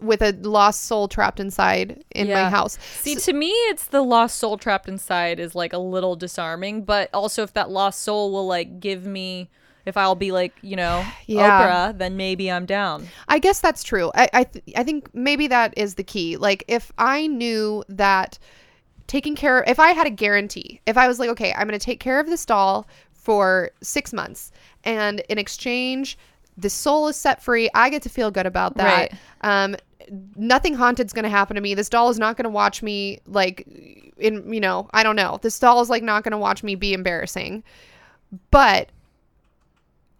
[0.00, 2.78] with a lost soul trapped inside in my house.
[3.00, 7.10] See, to me, it's the lost soul trapped inside is like a little disarming, but
[7.12, 9.50] also if that lost soul will like give me,
[9.86, 11.92] if I'll be like, you know, Yeah.
[11.92, 13.06] Oprah, then maybe I'm down.
[13.28, 14.10] I guess that's true.
[14.14, 16.36] I I, th- I think maybe that is the key.
[16.36, 18.38] Like if I knew that
[19.06, 21.84] taking care if I had a guarantee, if I was like, okay, I'm going to
[21.84, 24.50] take care of this doll for 6 months
[24.84, 26.16] and in exchange
[26.56, 29.12] the soul is set free, I get to feel good about that.
[29.12, 29.14] Right.
[29.42, 29.76] Um
[30.36, 31.74] nothing haunted's going to happen to me.
[31.74, 33.66] This doll is not going to watch me like
[34.16, 35.38] in you know, I don't know.
[35.42, 37.62] This doll is like not going to watch me be embarrassing.
[38.50, 38.90] But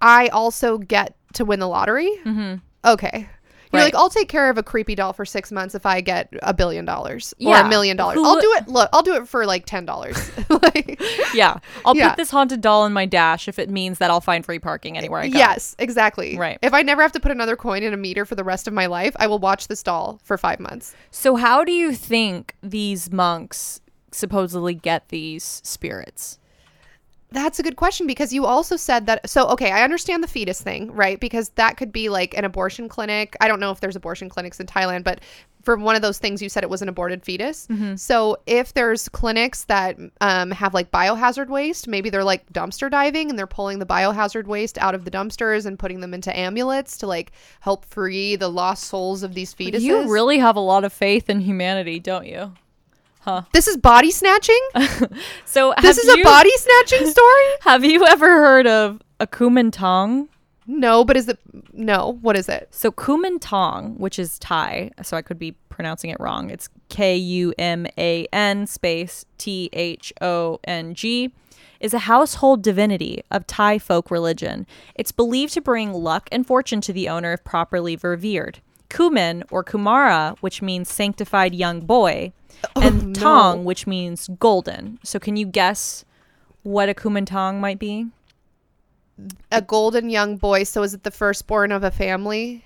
[0.01, 2.11] I also get to win the lottery.
[2.25, 2.57] Mm-hmm.
[2.85, 3.29] Okay.
[3.73, 3.95] You're Right.
[3.95, 6.53] like, I'll take care of a creepy doll for six months if I get a
[6.53, 8.17] billion dollars or a million dollars.
[8.17, 8.67] Who I'll do it.
[8.67, 10.17] Look, I'll do it for like ten dollars.
[10.51, 11.01] like,
[11.33, 11.59] Yeah.
[11.85, 12.09] I'll Yeah.
[12.09, 14.99] put this haunted doll in my dash if it means that I'll find free parking
[14.99, 15.39] anywhere I go.
[15.39, 16.37] yes, exactly.
[16.37, 16.59] Right.
[16.63, 18.75] If I never have to put another coin in a meter for the rest of
[18.75, 20.97] my life, I will watch this doll for five months.
[21.13, 26.39] So, how do you think these monks supposedly get these spirits?
[27.33, 29.29] That's a good question because you also said that.
[29.29, 31.19] So, okay, I understand the fetus thing, right?
[31.21, 33.37] Because that could be like an abortion clinic.
[33.40, 35.21] I don't know if there's abortion clinics in Thailand, but
[35.62, 37.69] for one of those things, you said it was an aborted fetus.
[37.97, 43.31] So, if there's clinics that um, have like biohazard waste, maybe they're like dumpster diving
[43.31, 46.97] and they're pulling the biohazard waste out of the dumpsters and putting them into amulets
[46.99, 49.81] to like help free the lost souls of these fetuses.
[49.83, 52.55] You really have a lot of faith in humanity, don't you?
[53.53, 54.61] This is body snatching?
[55.45, 57.45] So This is a body snatching story?
[57.63, 60.29] Have you ever heard of a Kuman Thong?
[60.67, 61.39] No, but is it
[61.73, 62.19] no?
[62.21, 62.69] What is it?
[62.71, 66.51] So Kuman Thong, which is Thai, so I could be pronouncing it wrong.
[66.51, 71.33] It's K U M A N space T H O N G,
[71.81, 74.67] is a household divinity of Thai folk religion.
[74.95, 78.61] It's believed to bring luck and fortune to the owner if properly revered.
[78.89, 82.33] Kuman or Kumara, which means sanctified young boy,
[82.77, 83.12] Oh, and no.
[83.12, 84.99] Tong, which means golden.
[85.03, 86.05] So can you guess
[86.62, 88.07] what a Kuman Thong might be?
[89.53, 90.64] A golden young boy.
[90.64, 92.64] So is it the firstborn of a family?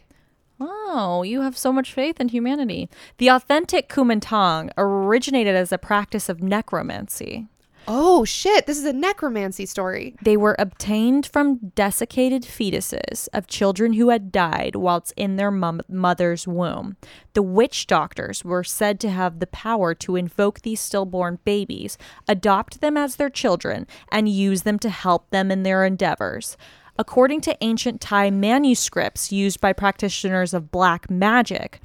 [0.61, 2.89] Oh, you have so much faith in humanity.
[3.19, 7.49] The authentic kuman thong originated as a practice of necromancy.
[7.87, 8.67] Oh shit!
[8.67, 10.17] This is a necromancy story.
[10.23, 15.83] They were obtained from desiccated fetuses of children who had died whilst in their mum-
[15.89, 16.97] mother's womb.
[17.35, 22.81] The witch doctors were said to have the power to invoke these stillborn babies, adopt
[22.81, 26.57] them as their children, and use them to help them in their endeavors.
[26.99, 31.81] According to ancient Thai manuscripts used by practitioners of black magic,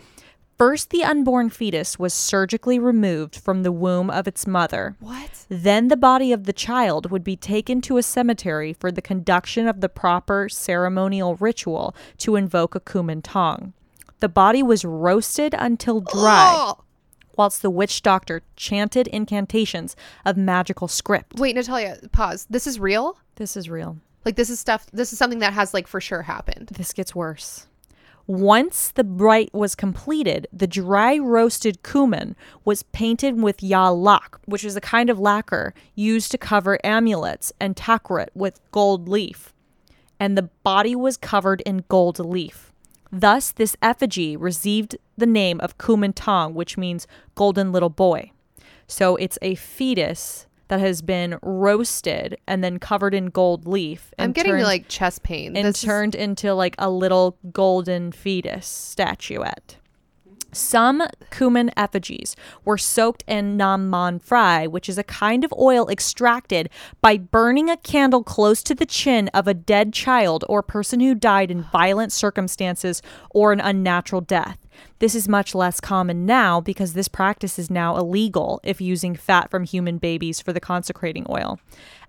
[0.59, 4.95] first the unborn fetus was surgically removed from the womb of its mother.
[4.99, 5.45] What?
[5.47, 9.67] Then the body of the child would be taken to a cemetery for the conduction
[9.67, 13.73] of the proper ceremonial ritual to invoke a Kuman Thong.
[14.19, 16.83] The body was roasted until dry, Oh!
[17.37, 19.95] whilst the witch doctor chanted incantations
[20.25, 21.39] of magical script.
[21.39, 22.45] Wait, Natalia, pause.
[22.49, 23.17] This is real?
[23.35, 23.97] This is real.
[24.25, 26.67] Like this is stuff this is something that has like for sure happened.
[26.73, 27.67] This gets worse.
[28.29, 34.75] Once the rite was completed, the dry roasted kuman was painted with yalak, which is
[34.75, 39.51] a kind of lacquer used to cover amulets, and takrit with gold leaf.
[40.19, 42.71] And the body was covered in gold leaf.
[43.11, 48.31] Thus, this effigy received the name of Kuman Thong, which means golden little boy.
[48.85, 54.13] So it's a fetus that has been roasted and then covered in gold leaf.
[54.17, 55.57] I'm getting turned- like chest pain.
[55.57, 59.75] and This is- turned into like a little golden fetus statuette.
[60.51, 65.87] Some kuman effigies were soaked in nam man prai, which is a kind of oil
[65.89, 66.69] extracted
[67.01, 71.13] by burning a candle close to the chin of a dead child or person who
[71.13, 74.57] died in violent circumstances or an unnatural death.
[74.99, 79.49] This is much less common now because this practice is now illegal if using fat
[79.49, 81.59] from human babies for the consecrating oil.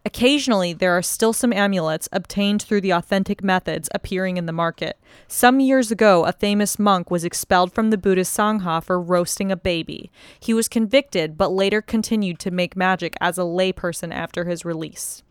[0.04, 4.98] Occasionally, there are still some amulets obtained through the authentic methods appearing in the market.
[5.28, 9.56] Some years ago, a famous monk was expelled from the Buddhist Sangha for roasting a
[9.56, 10.11] baby.
[10.40, 15.22] He was convicted, but later continued to make magic as a layperson after his release.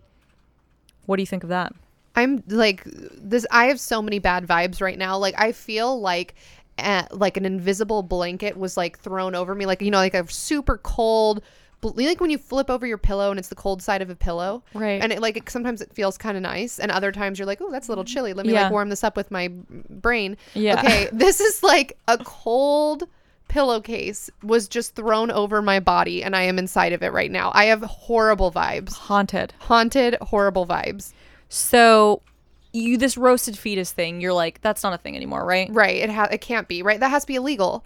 [1.07, 1.73] What do you think of that?
[2.15, 5.17] I'm like this I have so many bad vibes right now.
[5.17, 6.35] Like I feel like
[6.83, 10.29] uh, like an invisible blanket was like thrown over me like you know like a
[10.31, 11.41] super cold
[11.81, 14.15] bl- like when you flip over your pillow and it's the cold side of a
[14.15, 15.01] pillow Right.
[15.01, 17.61] and it like it, sometimes it feels kind of nice and other times you're like
[17.61, 18.63] oh that's a little chilly let me Yeah.
[18.63, 19.49] like warm this up with my
[19.89, 20.79] brain Yeah.
[20.79, 23.03] okay this is like a cold
[23.47, 27.51] pillowcase was just thrown over my body and i am inside of it right now
[27.55, 29.53] i have horrible vibes Haunted.
[29.59, 31.13] haunted horrible vibes
[31.51, 32.21] So,
[32.71, 35.69] you this roasted fetus thing, you're like, that's not a thing anymore, right?
[35.71, 35.97] Right.
[35.97, 36.99] It ha- it can't be, right?
[36.99, 37.83] That has to be illegal.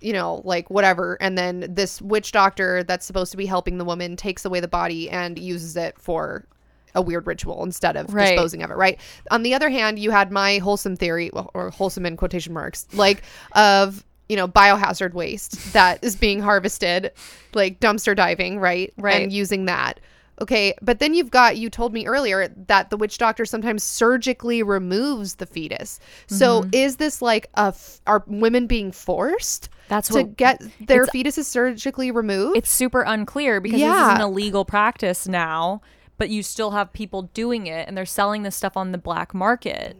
[0.00, 1.16] you know, like whatever.
[1.20, 4.68] And then this witch doctor that's supposed to be helping the woman takes away the
[4.68, 6.44] body and uses it for
[6.94, 8.30] a weird ritual instead of Right.
[8.30, 8.98] disposing of it, right?
[9.30, 12.86] On the other hand, you had my wholesome theory, well, or wholesome in quotation marks,
[12.92, 13.22] like
[13.52, 17.12] of you know biohazard waste that is being harvested,
[17.54, 18.92] like dumpster diving, right?
[18.98, 19.22] Right.
[19.22, 20.00] And using that.
[20.40, 24.62] Okay, but then you've got you told me earlier that the witch doctor sometimes surgically
[24.62, 26.00] removes the fetus.
[26.28, 26.70] So Mm-hmm.
[26.72, 31.44] is this like a f- are women being forced That's to what get their fetuses
[31.44, 32.56] surgically removed?
[32.56, 35.82] it's super unclear because this is an illegal practice now,
[36.20, 39.32] but you still have people doing it and they're selling this stuff on the black
[39.32, 39.96] market.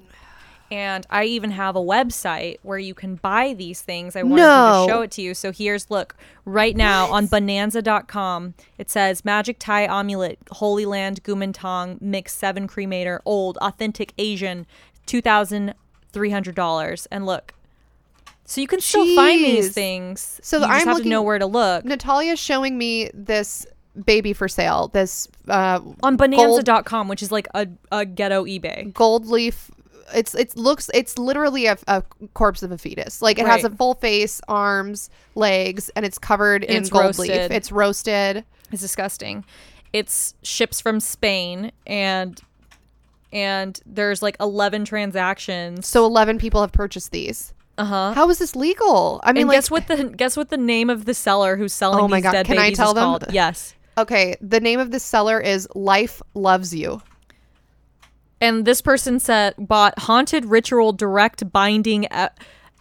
[0.71, 4.15] And I even have a website where you can buy these things.
[4.15, 4.85] I wanted No.
[4.87, 5.33] to show it to you.
[5.35, 8.53] So here's look right now on bonanza.com.
[8.77, 14.67] It says Magic Thai Amulet, Holy Land, Kuman Thong, Mix 7 Cremator, Old, Authentic Asian,
[15.07, 17.07] $2,300.
[17.11, 17.55] And look.
[18.45, 20.41] So you can still find these things.
[20.43, 21.85] So you just I'm have to know looking- where to look.
[21.85, 23.67] Natalia's showing me this
[24.05, 24.89] baby for sale.
[24.93, 29.71] This uh, on bonanza.com which is like a, a ghetto ebay gold leaf.
[30.13, 32.03] It's it looks it's literally a, a
[32.35, 33.23] corpse of a fetus.
[33.23, 37.31] Like it has a full face, arms, legs, and it's covered in it's gold leaf.
[37.31, 38.45] It's roasted.
[38.73, 39.45] it's disgusting
[39.93, 42.41] it's ships from spain and
[43.33, 47.53] and there's like 11 transactions So eleven people have purchased these.
[47.79, 49.21] uh-huh How is this legal?
[49.25, 51.73] I mean, and like, guess what the guess what the name of the seller who's
[51.73, 53.03] selling Oh my these God, dead can I babies tell is them?
[53.05, 53.25] called?
[53.33, 53.75] Yes.
[53.99, 57.03] Okay, the name of this seller is Life Loves You.
[58.41, 62.31] And this person said bought haunted ritual direct binding uh,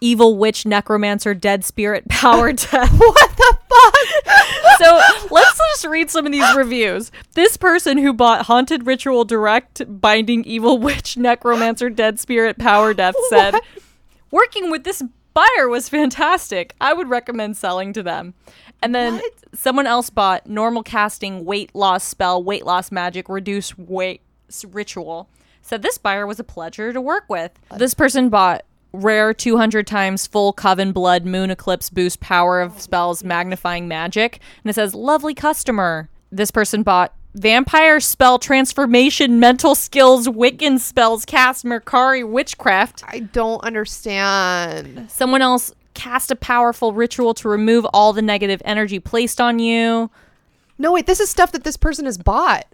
[0.00, 2.92] evil witch necromancer dead spirit power death.
[2.98, 4.78] What the fuck?
[4.78, 7.12] so let's just read some of these reviews.
[7.34, 13.14] This person who bought Haunted Ritual Direct Binding Evil Witch Necromancer Dead Spirit Power Death
[13.28, 13.54] said,
[14.30, 15.02] Working with this
[15.34, 16.74] buyer was fantastic.
[16.80, 18.34] I would recommend selling to them.
[18.82, 19.32] And then What?
[19.54, 24.22] someone else bought Normal Casting Weight Loss Spell, Weight Loss Magic, Reduce Weight
[24.68, 25.28] Ritual.
[25.62, 27.52] Said this buyer was a pleasure to work with.
[27.76, 33.22] This person bought rare 200 times full coven blood moon eclipse boost power of spells
[33.22, 40.26] magnifying magic and it says lovely customer this person bought vampire spell transformation mental skills
[40.26, 45.08] wiccan spells cast mercari witchcraft I don't understand.
[45.08, 50.10] someone else cast a powerful ritual to remove all the negative energy placed on you
[50.78, 52.64] No, wait, this is stuff that this person has bought.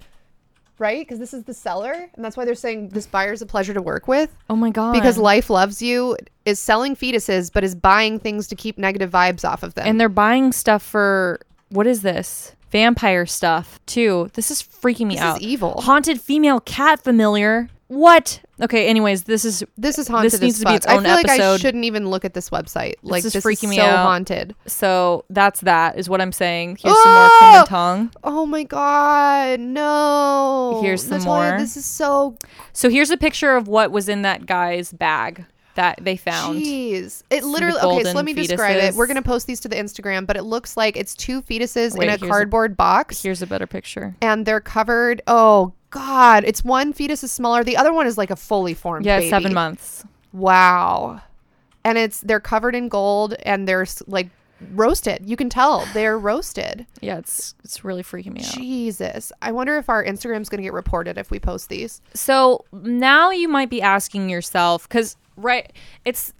[0.78, 1.00] Right?
[1.00, 3.80] Because this is the seller, and that's why they're saying this buyer's a pleasure to
[3.80, 4.30] work with.
[4.50, 8.54] oh my god Because Life Loves You is selling fetuses, but is buying things to
[8.54, 9.86] keep negative vibes off of them.
[9.86, 15.16] and they're buying stuff for what is this vampire stuff too this is freaking me
[15.18, 15.34] out.
[15.34, 15.80] This is out evil.
[15.80, 20.60] haunted female cat familiar what okay anyways this is this is haunted this needs as
[20.60, 20.76] to be fuck.
[20.78, 21.60] its own I feel like I episode.
[21.60, 22.94] shouldn't even look at this website.
[23.02, 24.04] Like is this freaking is me so out.
[24.06, 24.56] haunted.
[24.66, 26.78] So that's that is what I'm saying.
[26.82, 27.40] Here's some more Oh!
[27.64, 28.12] Kuman Thong.
[28.24, 30.80] Oh my god, no!
[30.82, 31.58] Here's some Natalia, more.
[31.60, 32.36] This is so
[32.72, 35.44] So here's a picture of what was in that guy's bag
[35.76, 36.60] that they found.
[36.62, 37.22] Jeez.
[37.30, 38.94] It literally okay, so golden let me describe it.
[38.94, 38.96] fetuses.
[38.96, 42.04] We're gonna post these to the Instagram, but it looks like it's two fetuses Wait,
[42.08, 44.16] in a here's a- cardboard box Here's a better picture.
[44.22, 45.22] and they're covered.
[45.26, 47.64] Oh god, it's one fetus is smaller.
[47.64, 49.30] The other one is like a fully formed Yeah, baby.
[49.30, 50.04] seven months.
[50.32, 51.20] Wow.
[51.84, 54.28] And it's they're covered in gold and they're like
[54.74, 55.20] roasted.
[55.24, 56.86] You can tell they're roasted.
[57.00, 58.52] Yeah, it's it's really freaking me out.
[58.54, 59.32] Jesus.
[59.42, 62.00] I wonder if our Instagram's going to get reported if we post these.
[62.14, 65.72] So now you might be asking yourself because right,
[66.04, 66.32] it's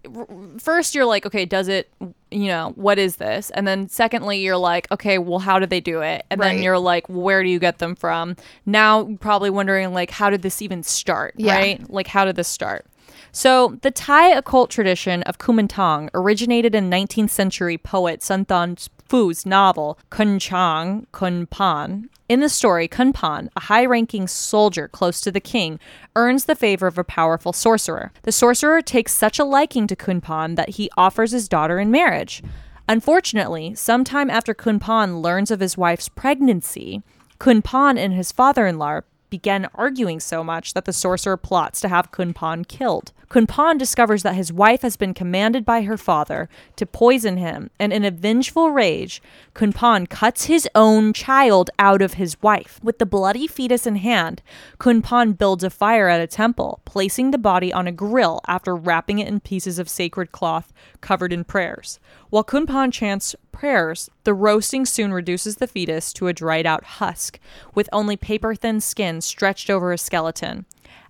[0.59, 1.91] first you're like, okay, does it?
[2.31, 3.51] You know, what is this?
[3.51, 6.25] And then secondly, you're like, okay, well, how did they do it?
[6.31, 8.37] And then you're like, where do you get them from?
[8.65, 11.35] Now, probably wondering like, how did this even start?
[11.37, 11.55] Yeah.
[11.55, 11.91] Right?
[11.91, 12.87] Like, how did this start?
[13.33, 19.47] So, the Thai occult tradition of Kuman Thong originated in 19th century poet Sunthorn Phu's
[19.47, 22.09] novel Khun Chang Khun Phaen.
[22.29, 25.79] In the story, Khun Phaen, a high ranking soldier close to the king,
[26.17, 28.13] earns the favor of a powerful sorcerer.
[28.23, 31.91] The sorcerer takes such a liking to Khun Phaen that he offers his daughter in
[31.91, 32.43] marriage.
[32.89, 37.03] Unfortunately, sometime after Khun Phaen learns of his wife's pregnancy,
[37.39, 39.01] Khun Phaen and his father in law
[39.31, 43.13] begin arguing so much that the sorcerer plots to have Khun Phaen killed.
[43.29, 47.71] Khun Phaen discovers that his wife has been commanded by her father to poison him,
[47.79, 49.21] and in a vengeful rage,
[49.55, 52.79] Khun Phaen cuts his own child out of his wife.
[52.83, 54.43] With the bloody fetus in hand,
[54.79, 58.77] Khun Phaen builds a fire at a temple, placing the body on a grill after
[58.77, 61.99] wrapping it in pieces of sacred cloth covered in prayers.
[62.31, 66.85] While Khun Phaen chants prayers, the roasting soon reduces the fetus to a dried out
[66.85, 67.39] husk,
[67.75, 70.67] with only paper thin skin stretched over a skeleton.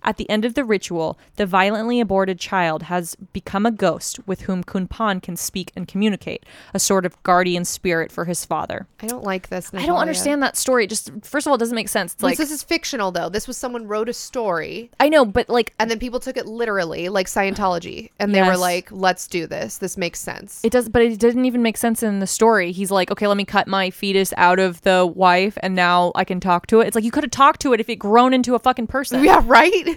[0.07, 4.43] At the end of the ritual, the violently aborted child has become a ghost with
[4.43, 8.87] whom Khun Phaen can speak and communicate, a sort of guardian spirit for his father.
[9.01, 9.73] I don't like this.
[9.73, 10.85] I don't understand that story.
[10.85, 12.13] It Just first of all, it doesn't make sense.
[12.13, 13.27] It's Like, this is fictional though.
[13.27, 16.45] This was someone wrote a story I know, but like and then people took it
[16.45, 19.77] literally, like Scientology, and they were like, "Let's do this.
[19.77, 22.71] This makes sense." It does, but it didn't even make sense in the story.
[22.71, 26.23] He's like, okay, let me cut my fetus out of the wife, and now I
[26.23, 26.87] can talk to it.
[26.87, 29.23] It's like you could have talked to it if it grown into a fucking person.
[29.23, 29.96] yeah, right.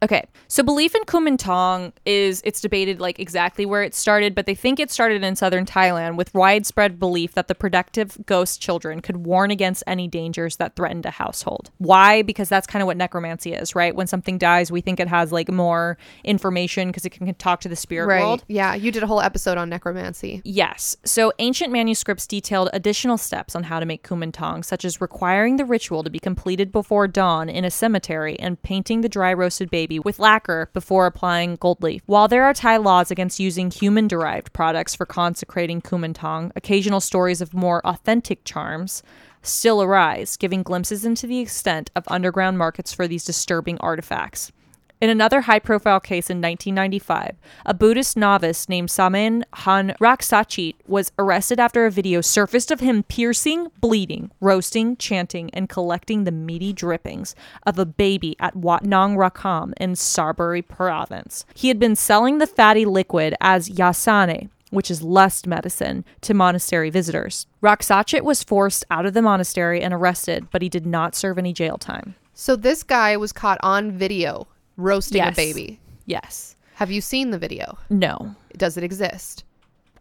[0.00, 4.46] Okay, so belief in Kuman Thong is it's debated like exactly where it started, but
[4.46, 9.00] they think it started in southern Thailand with widespread belief that the productive ghost children
[9.00, 11.72] could warn against any dangers that threatened a household.
[11.78, 12.22] Why?
[12.22, 13.92] Because that's kind of what necromancy is, right?
[13.92, 17.68] When something dies, we think it has like more information because it can talk to
[17.68, 18.22] the spirit Right.
[18.22, 18.44] world.
[18.46, 20.42] Yeah, you did a whole episode on necromancy.
[20.44, 20.96] Yes.
[21.04, 25.56] So ancient manuscripts detailed additional steps on how to make kuman thong, such as requiring
[25.56, 29.68] the ritual to be completed before dawn in a cemetery and painting the dry roasted
[29.70, 32.02] baby with lacquer before applying gold leaf.
[32.06, 37.00] While there are Thai laws against using human derived products for consecrating kuman thong, occasional
[37.00, 39.02] stories of more authentic charms
[39.42, 44.50] still arise, giving glimpses into the extent of underground markets for these disturbing artifacts.
[45.00, 51.12] In another high profile case in 1995, a Buddhist novice named Samen Han Raksachit was
[51.20, 56.72] arrested after a video surfaced of him piercing, bleeding, roasting, chanting, and collecting the meaty
[56.72, 61.46] drippings of a baby at Wat Nong Rakam in Saraburi province.
[61.54, 66.90] He had been selling the fatty liquid as yasane, which is lust medicine, to monastery
[66.90, 67.46] visitors.
[67.62, 71.52] Raksachit was forced out of the monastery and arrested, but he did not serve any
[71.52, 72.16] jail time.
[72.34, 75.34] So this guy was caught on video roasting Yes.
[75.34, 75.78] a baby.
[76.06, 76.56] Yes.
[76.76, 77.76] Have you seen the video?
[77.90, 78.34] No.
[78.56, 79.44] Does it exist?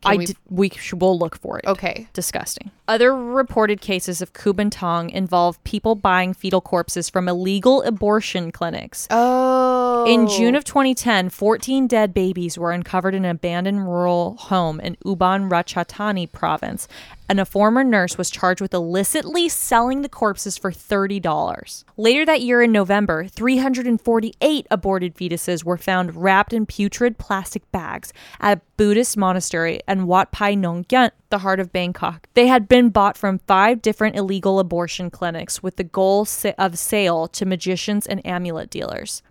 [0.01, 1.65] Can I we- did, we sh- will look for it.
[1.65, 2.07] Okay.
[2.13, 2.71] Disgusting.
[2.89, 9.07] Other reported cases of Kuman Thong involve people buying fetal corpses from illegal abortion clinics.
[9.09, 10.05] Oh.
[10.07, 14.95] In June of 2010, 14 dead babies were uncovered in an abandoned rural home in
[15.03, 16.87] Ubon Ratchathani province,
[17.27, 21.83] and a former nurse was charged with illicitly selling the corpses for $30.
[21.97, 28.13] Later that year in November, 348 aborted fetuses were found wrapped in putrid plastic bags
[28.39, 32.27] at a Buddhist monastery in Wat Pai Nong Gyat, the heart of Bangkok.
[32.35, 36.77] They had been bought from five different illegal abortion clinics with the goal sa- of
[36.77, 39.21] sale to magicians and amulet dealers.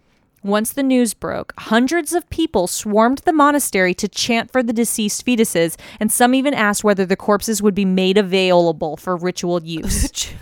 [0.43, 5.25] Once the news broke, hundreds of people swarmed the monastery to chant for the deceased
[5.27, 10.33] fetuses, and some even asked whether the corpses would be made available for ritual use.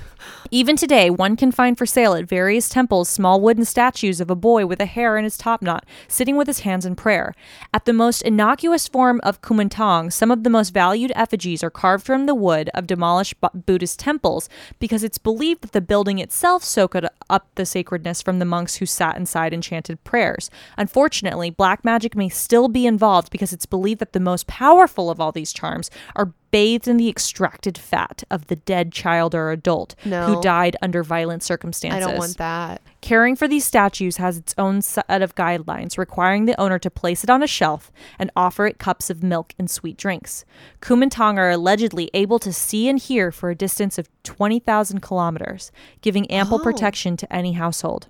[0.51, 4.37] Even today, one can find for sale at various temples small wooden statues of a
[4.37, 7.35] boy with a hair in his topknot, sitting with his hands in prayer.
[7.73, 11.71] At the most innocuous form of Kuman Thong, some of the most valued effigies are
[11.71, 13.35] carved from the wood of demolished
[13.67, 18.45] Buddhist temples because it's believed that the building itself soaked up the sacredness from the
[18.45, 20.51] monks who sat inside and chanted prayers.
[20.77, 25.21] Unfortunately, black magic may still be involved because it's believed that the most powerful of
[25.21, 29.97] all these charms are bathed in the extracted fat of the dead child or adult
[30.05, 30.27] No.
[30.27, 31.97] who died under violent circumstances.
[32.05, 32.81] I don't want that.
[33.01, 37.23] Caring for these statues has its own set of guidelines requiring the owner to place
[37.23, 40.45] it on a shelf and offer it cups of milk and sweet drinks.
[40.81, 45.71] Kuman Thong are allegedly able to see and hear for a distance of 20,000 kilometers,
[46.01, 46.63] giving ample Oh.
[46.63, 48.09] protection to any household.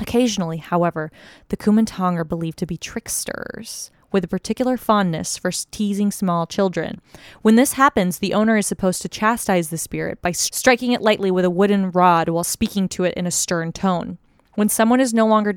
[0.00, 1.10] Occasionally, however,
[1.48, 6.46] the Kuman Thong are believed to be tricksters with a particular fondness for teasing small
[6.46, 7.00] children.
[7.42, 11.30] When this happens, the owner is supposed to chastise the spirit by striking it lightly
[11.30, 14.18] with a wooden rod while speaking to it in a stern tone.
[14.54, 15.54] When someone is no longer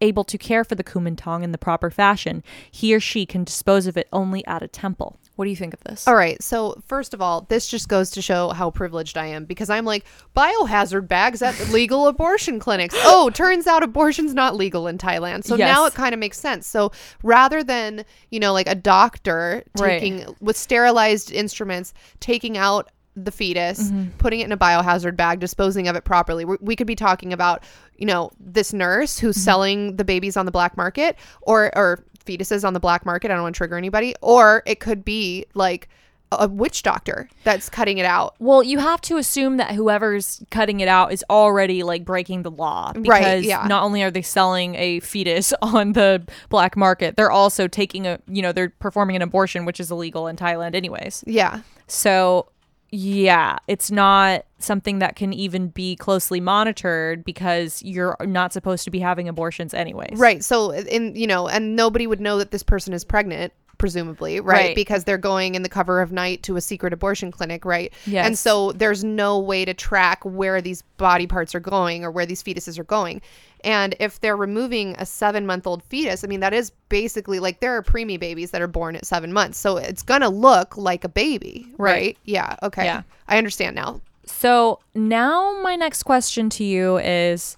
[0.00, 3.44] able to care for the Kuman Thong in the proper fashion, he or she can
[3.44, 5.18] dispose of it only at a temple.
[5.42, 6.06] What do you think of this?
[6.06, 6.40] All right.
[6.40, 9.84] So, first of all, this just goes to show how privileged I am because I'm
[9.84, 10.04] like,
[10.36, 12.94] biohazard bags at legal abortion clinics.
[13.04, 15.42] Oh, turns out abortion's not legal in Thailand.
[15.42, 16.68] So now it kind of makes sense.
[16.68, 16.92] So,
[17.24, 19.98] rather than, you know, like a doctor Right.
[19.98, 24.10] taking with sterilized instruments, taking out the fetus, mm-hmm.
[24.18, 27.32] putting it in a biohazard bag, disposing of it properly, we, we could be talking
[27.32, 27.62] about,
[27.96, 29.44] you know, this nurse who's mm-hmm.
[29.44, 33.30] selling the babies on the black market or, or, fetuses on the black market.
[33.30, 34.14] I don't want to trigger anybody.
[34.20, 35.88] Or it could be like
[36.30, 38.34] a witch doctor that's cutting it out.
[38.38, 42.50] Well, you have to assume that whoever's cutting it out is already like breaking the
[42.50, 43.66] law because Right, yeah.
[43.66, 48.18] not only are they selling a fetus on the black market, they're also taking a,
[48.26, 51.24] you know, they're performing an abortion which is illegal in Thailand anyways.
[51.26, 51.60] Yeah.
[51.86, 52.48] So,
[52.94, 58.90] yeah, it's not something that can even be closely monitored because you're not supposed to
[58.90, 60.18] be having abortions anyways.
[60.18, 60.44] Right.
[60.44, 64.66] So in you know, and nobody would know that this person is pregnant presumably, right?
[64.66, 64.76] Right.
[64.76, 67.92] Because they're going in the cover of night to a secret abortion clinic, right?
[68.06, 68.24] Yes.
[68.24, 72.24] And so there's no way to track where these body parts are going or where
[72.24, 73.20] these fetuses are going.
[73.64, 77.58] And if they're removing a seven month old fetus, I mean, that is basically like
[77.58, 79.58] there are preemie babies that are born at seven months.
[79.58, 81.92] So it's going to look like a baby, right?
[81.92, 82.18] Right.
[82.22, 82.54] Yeah.
[82.62, 82.84] Okay.
[82.84, 83.02] Yeah.
[83.26, 84.00] I understand now.
[84.26, 87.56] So now my next question to you is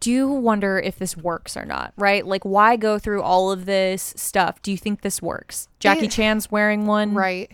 [0.00, 2.26] do you wonder if this works or not, right?
[2.26, 4.60] Like why go through all of this stuff?
[4.62, 5.68] Do you think this works?
[5.78, 7.14] Jackie It- Chan's wearing one.
[7.14, 7.50] Right.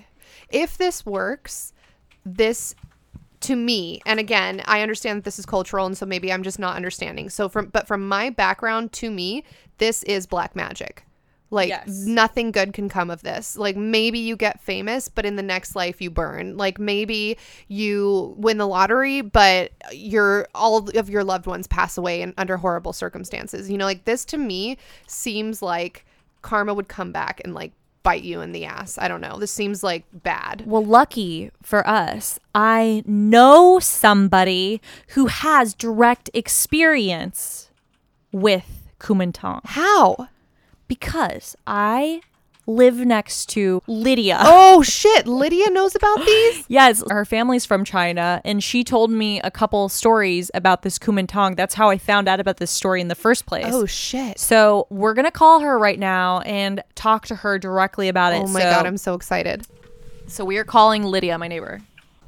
[0.49, 1.73] If this works,
[2.25, 2.75] this
[3.41, 6.59] to me, and again, I understand that this is cultural and so maybe I'm just
[6.59, 7.31] not understanding.
[7.31, 9.45] So from but from my background to me,
[9.79, 11.06] this is black magic.
[11.51, 11.87] Like Yes.
[11.89, 13.57] nothing good can come of this.
[13.57, 16.57] Like maybe you get famous, but in the next life you burn.
[16.57, 17.39] Like maybe
[17.69, 22.57] you win the lottery, but your all of your loved ones pass away and under
[22.57, 23.71] horrible circumstances.
[23.71, 24.77] You know, like this to me
[25.07, 26.05] seems like
[26.43, 27.73] karma would come back and like
[28.03, 28.99] bite you in the ass.
[28.99, 29.39] I don't know.
[29.39, 30.63] This seems like bad.
[30.65, 37.69] Well, lucky for us, I know somebody who has direct experience
[38.33, 40.29] with Kuman Thong How?
[40.89, 42.21] Because I
[42.69, 44.39] live next to Lydia.
[44.43, 46.65] Oh shit, Lydia knows about these?
[46.69, 51.29] Yes, her family's from China, and she told me a couple stories about this Kuman
[51.29, 51.55] Thong.
[51.55, 53.67] That's how I found out about this story in the first place.
[53.69, 54.39] Oh shit.
[54.39, 58.43] So we're gonna call her right now and talk to her directly about it.
[58.43, 59.67] Oh my So- god, I'm so excited.
[60.27, 61.81] so we are calling Lydia, my neighbor.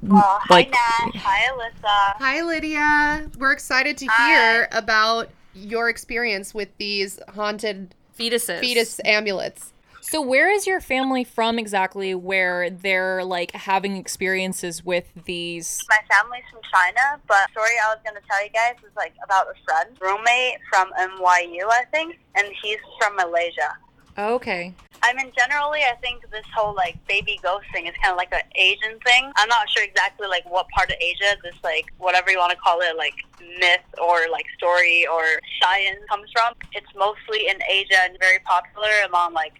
[0.05, 2.23] Oh, well, Like- hi Nash, hi Alyssa.
[2.23, 3.29] Hi Lydia.
[3.39, 8.61] We're excited to hear about your experience with these haunted Fetuses.
[8.61, 9.73] fetus amulets.
[10.01, 12.14] So where is your family from exactly?
[12.14, 15.85] Where they're like having experiences with these?
[15.87, 18.97] My family's from China, but the story I was going to tell you guys is
[18.97, 23.77] like about a friend, roommate from NYU, I think, and he's from Malaysia.
[24.19, 24.75] Oh, okay.
[25.01, 28.33] I mean, generally, I think this whole like baby ghost thing is kind of like
[28.33, 29.31] an Asian thing.
[29.37, 32.59] I'm not sure exactly like what part of Asia this like whatever you want to
[32.59, 35.23] call it, like myth or like story or
[35.62, 36.53] science comes from.
[36.73, 39.55] It's mostly in Asia and very popular among like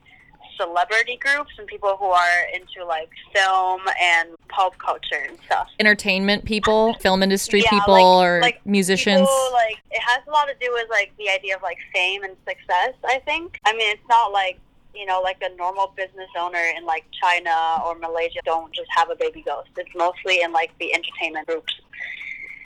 [0.59, 5.69] celebrity groups and people who are into like film and pop culture and stuff.
[5.81, 9.21] Entertainment people, film industry Yeah, people, like- or like musicians.
[9.21, 12.25] People, like it has a lot to do with like the idea of like fame
[12.25, 12.95] and success.
[13.05, 13.59] I think.
[13.65, 14.59] I mean, it's not like
[14.95, 19.11] you know, like a normal business owner in like China or Malaysia don't just have
[19.11, 19.69] a baby ghost.
[19.77, 21.73] It's mostly in like the entertainment groups.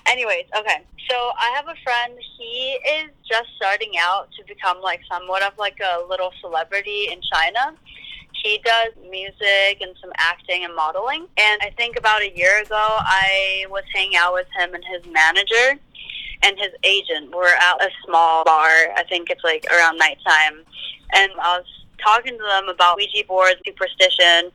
[0.06, 0.82] Anyways, okay.
[1.08, 2.18] So I have a friend.
[2.38, 7.20] He is just starting out to become like somewhat of like a little celebrity in
[7.32, 7.74] China.
[8.42, 11.26] He does music and some acting and modeling.
[11.38, 15.04] And I think about a year ago, I was hanging out with him and his
[15.12, 15.78] manager
[16.42, 17.32] and his agent.
[17.34, 18.68] We're at a small bar.
[18.96, 20.64] I think it's like around nighttime.
[21.14, 21.66] And I was
[22.04, 24.50] talking to them about Ouija boards, superstition,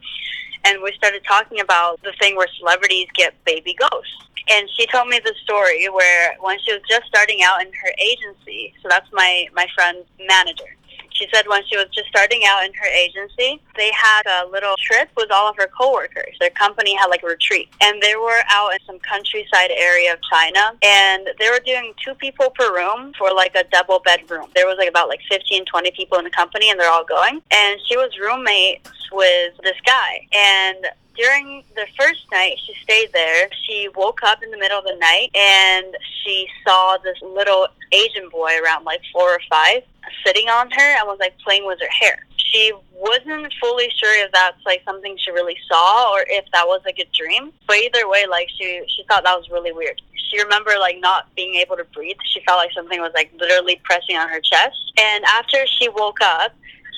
[0.66, 4.12] and we started talking about the thing where celebrities get baby ghosts.
[4.50, 7.94] And she told me the story where when she was just starting out in her
[8.00, 10.76] agency, so that's my, my friend's manager.
[11.18, 14.76] She said when she was just starting out in her agency, they had a little
[14.78, 16.36] trip with all of her coworkers.
[16.40, 17.70] Their company had like a retreat.
[17.82, 20.78] And they were out in some countryside area of China.
[20.84, 24.48] And they were doing two people per room for like a double bedroom.
[24.56, 27.42] There was like about like 15, 20 people in the company and they're all going.
[27.52, 30.28] And she was roommates with this guy.
[30.36, 30.88] And
[31.18, 34.96] during the first night she stayed there, she woke up in the middle of the
[34.96, 39.82] night and she saw this little Asian boy around like four or five
[40.26, 42.26] sitting on her and was like playing with her hair.
[42.38, 46.82] She wasn't fully sure if that's like something she really saw or if that was
[46.86, 47.52] like a dream.
[47.68, 50.02] But either way, like she she thought that was really weird.
[50.30, 52.18] She remember like not being able to breathe.
[52.26, 54.94] She felt like something was like literally pressing on her chest.
[55.00, 56.54] And after she woke up,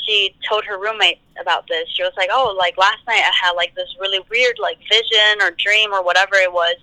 [0.05, 1.89] she told her roommate about this.
[1.89, 5.41] She was like, "Oh, like last night I had like this really weird like vision
[5.41, 6.75] or dream or whatever it was,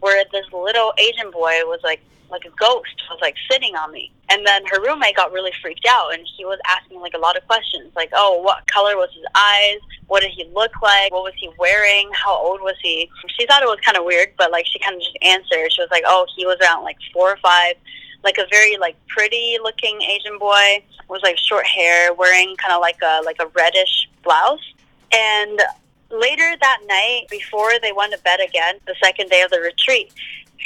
[0.00, 2.00] where this little Asian boy was like
[2.30, 5.86] like a ghost was like sitting on me." And then her roommate got really freaked
[5.88, 9.10] out, and he was asking like a lot of questions, like, "Oh, what color was
[9.14, 9.78] his eyes?
[10.06, 11.12] What did he look like?
[11.12, 12.10] What was he wearing?
[12.12, 14.96] How old was he?" She thought it was kind of weird, but like she kind
[14.96, 15.72] of just answered.
[15.72, 17.74] She was like, "Oh, he was around like four or five
[18.22, 22.80] like a very like pretty looking Asian boy with like short hair, wearing kind of
[22.80, 24.60] like a like a reddish blouse.
[25.12, 25.60] And
[26.10, 30.12] later that night, before they went to bed again, the second day of the retreat,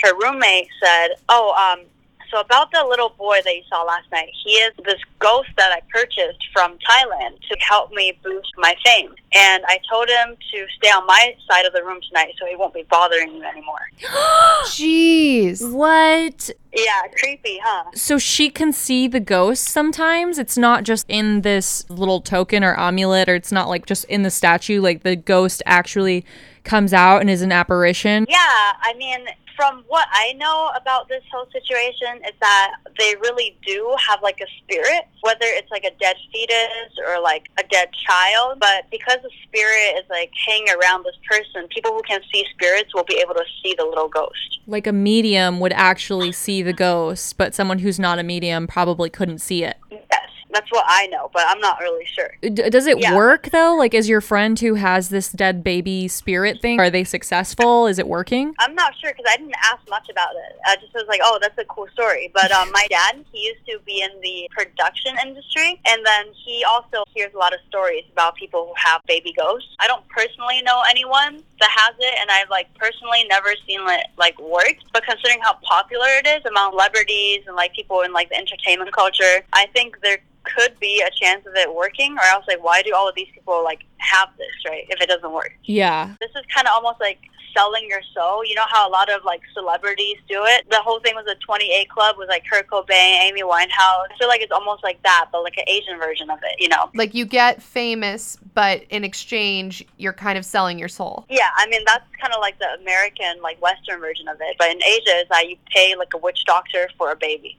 [0.03, 1.87] her roommate said, "Oh, um,
[2.35, 5.71] so about the little boy that you saw last night, he is this ghost that
[5.71, 9.15] I purchased from Thailand to help me boost my fame.
[9.33, 12.57] And I told him to stay on my side of the room tonight so he
[12.57, 13.79] won't be bothering you anymore.
[14.65, 15.73] Jeez.
[15.73, 16.51] What?
[16.73, 17.91] Yeah, creepy, huh?
[17.95, 20.37] So she can see the ghosts sometimes.
[20.37, 24.23] It's not just in this little token or amulet, or it's not like just in
[24.23, 24.81] the statue.
[24.81, 26.25] Like the ghost actually
[26.65, 28.27] comes out and is an apparition.
[28.29, 29.27] Yeah, I mean,
[29.57, 34.41] from what I know about this whole situation is that they really do have like
[34.41, 38.59] a spirit, whether it's like a dead fetus or like a dead child.
[38.61, 42.95] But because the spirit is like hanging around this person, people who can see spirits
[42.95, 44.61] will be able to see the little ghost.
[44.67, 49.11] Like a medium would actually see the ghost, but someone who's not a medium probably
[49.11, 49.77] couldn't see it.
[49.91, 50.24] Yes,
[50.55, 52.31] that's what I know, but I'm not really sure.
[52.41, 53.15] D- does it Yeah.
[53.15, 53.75] work though?
[53.75, 57.87] Like, is your friend who has this dead baby spirit thing, are they successful?
[57.87, 58.55] Is it working?
[58.61, 60.57] I'm not sure because I didn't ask much about it.
[60.67, 62.31] I just was like, oh, that's a cool story.
[62.33, 66.65] But um, my dad, he used to be in the production industry, and then he
[66.65, 69.69] also hears a lot of stories about people who have baby ghosts.
[69.81, 74.07] I don't personally know anyone that has it, and I've like personally never seen it
[74.17, 74.77] like work.
[74.93, 78.93] But considering how popular it is among celebrities and like people in like the entertainment
[78.93, 82.13] culture, I think there could be a chance of it working.
[82.19, 84.85] Or else, like, why do all of these people like have this, right?
[84.89, 86.15] If it doesn't work Yeah.
[86.21, 87.19] this is kind of almost like
[87.57, 88.45] selling your soul.
[88.45, 90.69] You know how a lot of like celebrities do it.
[90.71, 92.91] The whole thing was a 28 Club with like Kurt Cobain,
[93.23, 93.69] Amy Winehouse.
[94.11, 96.61] I feel like it's almost like that, but like an Asian version of it.
[96.61, 96.91] You know?
[96.97, 101.27] Like you get famous, but in exchange, you're kind of selling your soul.
[101.29, 104.57] Yeah, I mean that's kind of like the American like Western version of it.
[104.59, 107.57] But in Asia, is that you pay like a witch doctor for a baby,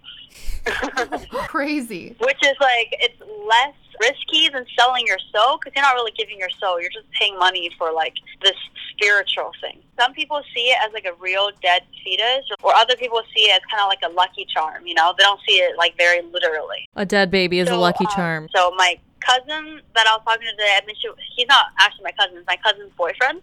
[1.47, 2.15] Crazy.
[2.19, 6.37] which is like it's less risky than selling your soul because you're not really giving
[6.37, 6.79] your soul.
[6.79, 8.55] You're just paying money for like this
[8.91, 9.79] spiritual thing.
[9.99, 13.55] Some people see it as like a real dead fetus, or other people see it
[13.55, 14.85] as kind of like a lucky charm.
[14.85, 16.87] You know, they don't see it like very literally.
[16.95, 18.49] A dead baby is a So, lucky um, charm.
[18.55, 22.03] So my cousin that I was talking to today, I mean, she, he's not actually
[22.03, 23.41] my cousin, it's my cousin's boyfriend.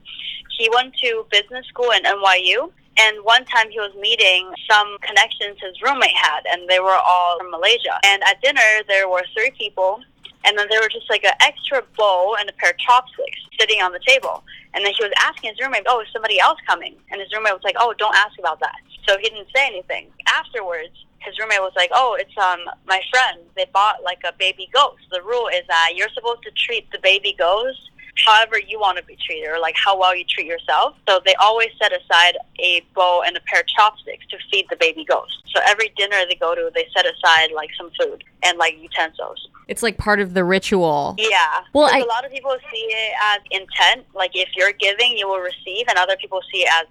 [0.56, 2.70] He went to business school in NYU.
[2.98, 7.38] And one time he was meeting some connections his roommate had, and they were all
[7.38, 7.98] from Malaysia.
[8.04, 10.02] And at dinner, there were three people,
[10.44, 13.80] and then there were just like an extra bowl and a pair of chopsticks sitting
[13.82, 14.42] on the table.
[14.74, 17.52] And then he was asking his roommate, "Oh, is somebody else coming?" And his roommate
[17.52, 18.76] was like, "Oh, don't ask about that."
[19.06, 20.10] So he didn't say anything.
[20.26, 23.40] Afterwards, his roommate was like, "Oh, it's um my friend.
[23.56, 25.04] They bought like a baby ghost.
[25.10, 29.04] The rule is that you're supposed to treat the baby ghost however you want to
[29.04, 30.96] be treated, or like how well you treat yourself.
[31.08, 34.76] So they always set aside a bowl and a pair of chopsticks to feed the
[34.76, 35.42] baby ghost.
[35.54, 39.48] So every dinner they go to, they set aside like some food and like utensils.
[39.68, 41.14] It's like part of the ritual.
[41.18, 41.60] Yeah.
[41.72, 45.28] Well, I, a lot of people see it as intent, like if you're giving, you
[45.28, 46.86] will receive, and other people see it as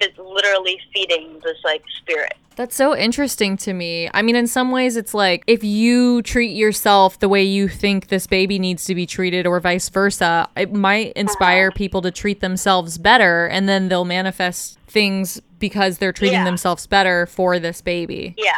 [0.00, 2.34] it's literally feeding this like spirit.
[2.56, 4.08] That's so interesting to me.
[4.14, 8.08] I mean, in some ways, it's like if you treat yourself the way you think
[8.08, 11.76] this baby needs to be treated, or vice versa, it might inspire uh-huh.
[11.76, 16.44] people to treat themselves better, and then they'll manifest things because they're treating Yeah.
[16.44, 18.34] themselves better for this baby.
[18.38, 18.52] Yeah.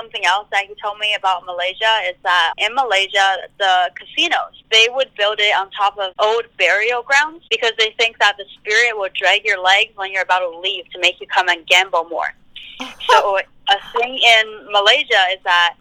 [0.00, 4.88] Something else that he told me about Malaysia is that in Malaysia, the casinos, they
[4.90, 8.96] would build it on top of old burial grounds because they think that the spirit
[8.96, 12.04] will drag your legs when you're about to leave to make you come and gamble
[12.04, 12.32] more.
[13.10, 15.74] So a thing in Malaysia is that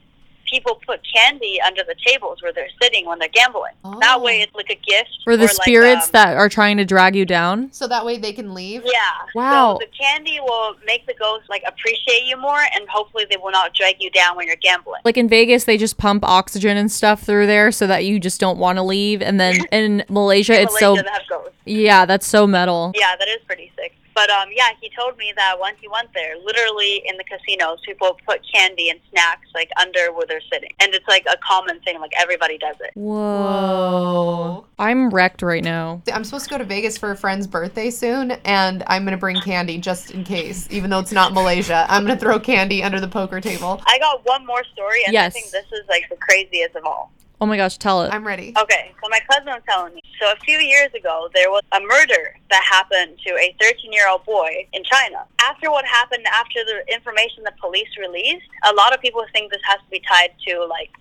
[0.49, 3.73] people put candy under the tables where they're sitting when they're gambling.
[3.83, 3.97] Oh.
[3.99, 5.09] That way it's like a gift.
[5.23, 7.71] For the or like, spirits um, that are trying to drag you down.
[7.71, 8.83] So that way they can leave.
[8.85, 8.91] Yeah.
[9.35, 9.77] Wow.
[9.79, 13.51] So the candy will make the ghosts like appreciate you more, and hopefully they will
[13.51, 15.01] not drag you down when you're gambling.
[15.05, 18.39] Like in Vegas, they just pump oxygen and stuff through there so that you just
[18.39, 19.21] don't want to leave.
[19.21, 22.91] And then in Malaysia, In it's Malaysia, so they yeah, that's so metal.
[22.95, 23.95] Yeah, that is pretty sick.
[24.19, 27.79] But um, yeah, he told me that once he went there, literally in the casinos,
[27.85, 31.79] people put candy and snacks like under where they're sitting, and it's like a common
[31.83, 32.01] thing.
[32.01, 32.91] Like everybody does it.
[32.95, 34.65] Whoa.
[34.77, 36.01] I'm wrecked right now.
[36.11, 39.39] I'm supposed to go to Vegas for a friend's birthday soon, and I'm gonna bring
[39.39, 41.85] candy just in case, even though it's not Malaysia.
[41.87, 43.81] I'm gonna throw candy under the poker table.
[43.87, 45.33] I got one more story, and I Yes.
[45.33, 47.09] think this is like the craziest of all.
[47.41, 48.09] Oh my gosh, tell it.
[48.13, 48.53] I'm ready.
[48.59, 50.01] Okay, so my cousin was telling me.
[50.19, 54.67] So a few years ago, there was a murder that happened to a 13-year-old boy
[54.73, 55.23] in China.
[55.39, 59.61] After what happened, after the information the police released, a lot of people think this
[59.63, 60.91] has to be tied to like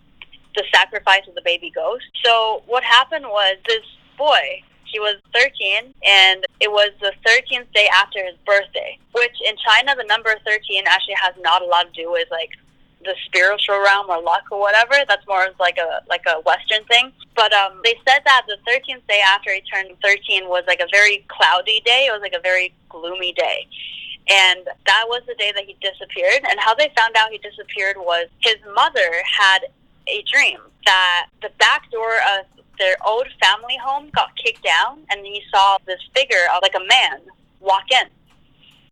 [0.54, 2.04] the sacrifice of the baby ghost.
[2.24, 3.82] So what happened was this
[4.16, 4.62] boy.
[4.86, 8.96] He was 13, and it was the 13th day after his birthday.
[9.12, 12.50] Which in China, the number 13 actually has not a lot to do with like
[13.04, 14.94] the spiritual realm or luck or whatever.
[15.06, 17.12] That's more of like a like a Western thing.
[17.34, 20.88] But um, they said that the 13th day after he turned 13 was like a
[20.90, 22.06] very cloudy day.
[22.08, 23.66] It was like a very gloomy day.
[24.28, 26.44] And that was the day that he disappeared.
[26.50, 29.60] And how they found out he disappeared was his mother had
[30.06, 32.46] a dream that the back door of
[32.78, 36.86] their old family home got kicked down, and he saw this figure of like a
[36.86, 37.20] man
[37.60, 38.08] walk in.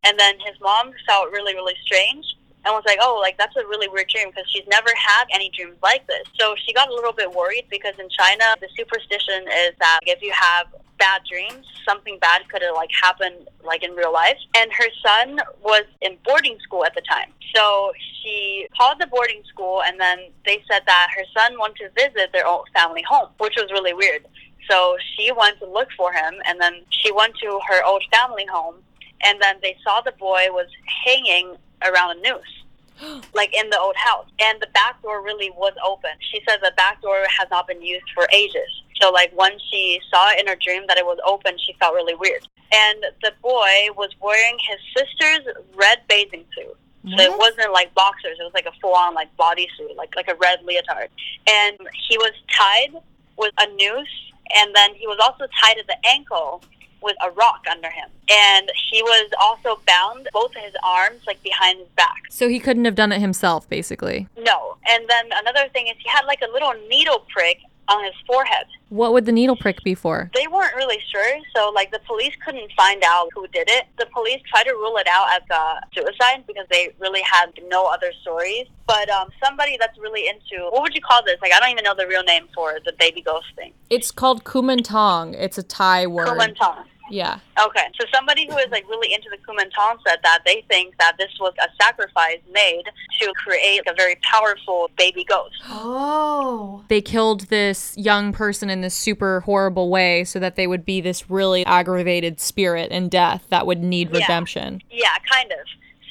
[0.05, 2.36] And then his mom felt really, really strange
[2.67, 5.51] and was like, oh, like that's a really weird dream because she's never had any
[5.57, 6.25] dreams like this.
[6.39, 10.21] So she got a little bit worried because in China, the superstition is that if
[10.21, 10.67] you have
[10.99, 14.39] bad dreams, something bad could have like happened like in real life.
[14.57, 17.31] And her son was in boarding school at the time.
[17.55, 22.11] So she called the boarding school and then they said that her son wanted to
[22.11, 24.27] visit their old family home, which was really weird.
[24.69, 28.47] So she went to look for him and then she went to her old family
[28.51, 28.77] home
[29.23, 30.67] and then they saw the boy was
[31.05, 32.57] hanging around a noose
[33.35, 34.27] like in the old house.
[34.41, 36.11] And the back door really was open.
[36.33, 38.83] She said the back door has not been used for ages.
[39.01, 41.95] So like when she saw it in her dream that it was open she felt
[41.95, 42.47] really weird.
[42.73, 46.77] And the boy was wearing his sister's red bathing suit.
[47.17, 48.37] So it wasn't like boxers.
[48.41, 51.09] It was like a full-on like bodysuit like like a red leotard.
[51.49, 53.01] And he was tied
[53.37, 56.63] with a noose and then he was also tied at the ankle
[57.03, 58.09] with a rock under him.
[58.31, 62.23] And he was also bound both of his arms like behind his back.
[62.31, 64.29] So he couldn't have done it himself, basically.
[64.39, 64.77] No.
[64.89, 67.59] And then another thing is he had like a little needle prick
[67.89, 68.67] on his forehead.
[68.89, 70.31] What would the needle prick be for?
[70.35, 73.87] They weren't really sure, so like the police couldn't find out who did it.
[73.99, 77.87] The police tried to rule it out as a suicide because they really had no
[77.87, 78.67] other stories.
[78.87, 81.37] But um, somebody that's really into what would you call this?
[81.43, 83.73] Like I don't even know the real name for the baby ghost thing.
[83.91, 85.35] It's called Kuman Thong.
[85.35, 86.29] It's a Thai word.
[86.29, 86.85] Kuman Thong.
[87.11, 87.39] Yeah.
[87.65, 90.97] Okay, so somebody who is like really into the Kuman Thong said that they think
[90.99, 92.85] that this was a sacrifice made
[93.21, 95.55] to create a very powerful baby ghost.
[95.69, 96.85] Oh.
[96.89, 101.01] They killed this young person in this super horrible way so that they would be
[101.01, 104.21] this really aggravated spirit in death that would need Yeah.
[104.21, 104.83] redemption.
[104.91, 105.59] Yeah, kind of.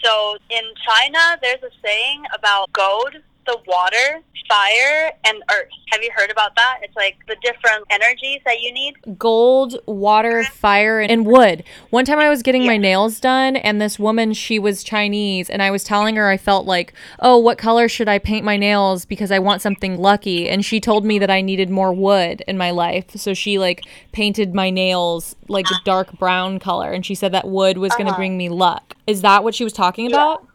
[0.03, 3.15] So in China, there's a saying about gold,
[3.45, 5.67] the water, fire, and earth.
[5.91, 6.79] Have you heard about that?
[6.83, 8.95] It's like the different energies that you need.
[9.17, 11.63] gold, water, fire, and wood.
[11.89, 15.61] One time I was getting my nails done, and this woman, she was Chinese, and
[15.61, 19.05] I was telling her I felt like, oh, what color should I paint my nails
[19.05, 20.49] because I want something lucky?
[20.49, 23.11] And she told me that I needed more wood in my life.
[23.15, 27.47] So she like painted my nails like a dark brown color, and she said that
[27.47, 28.17] wood was going to Uh-huh.
[28.19, 28.95] bring me luck.
[29.07, 30.45] Is that what she was talking about?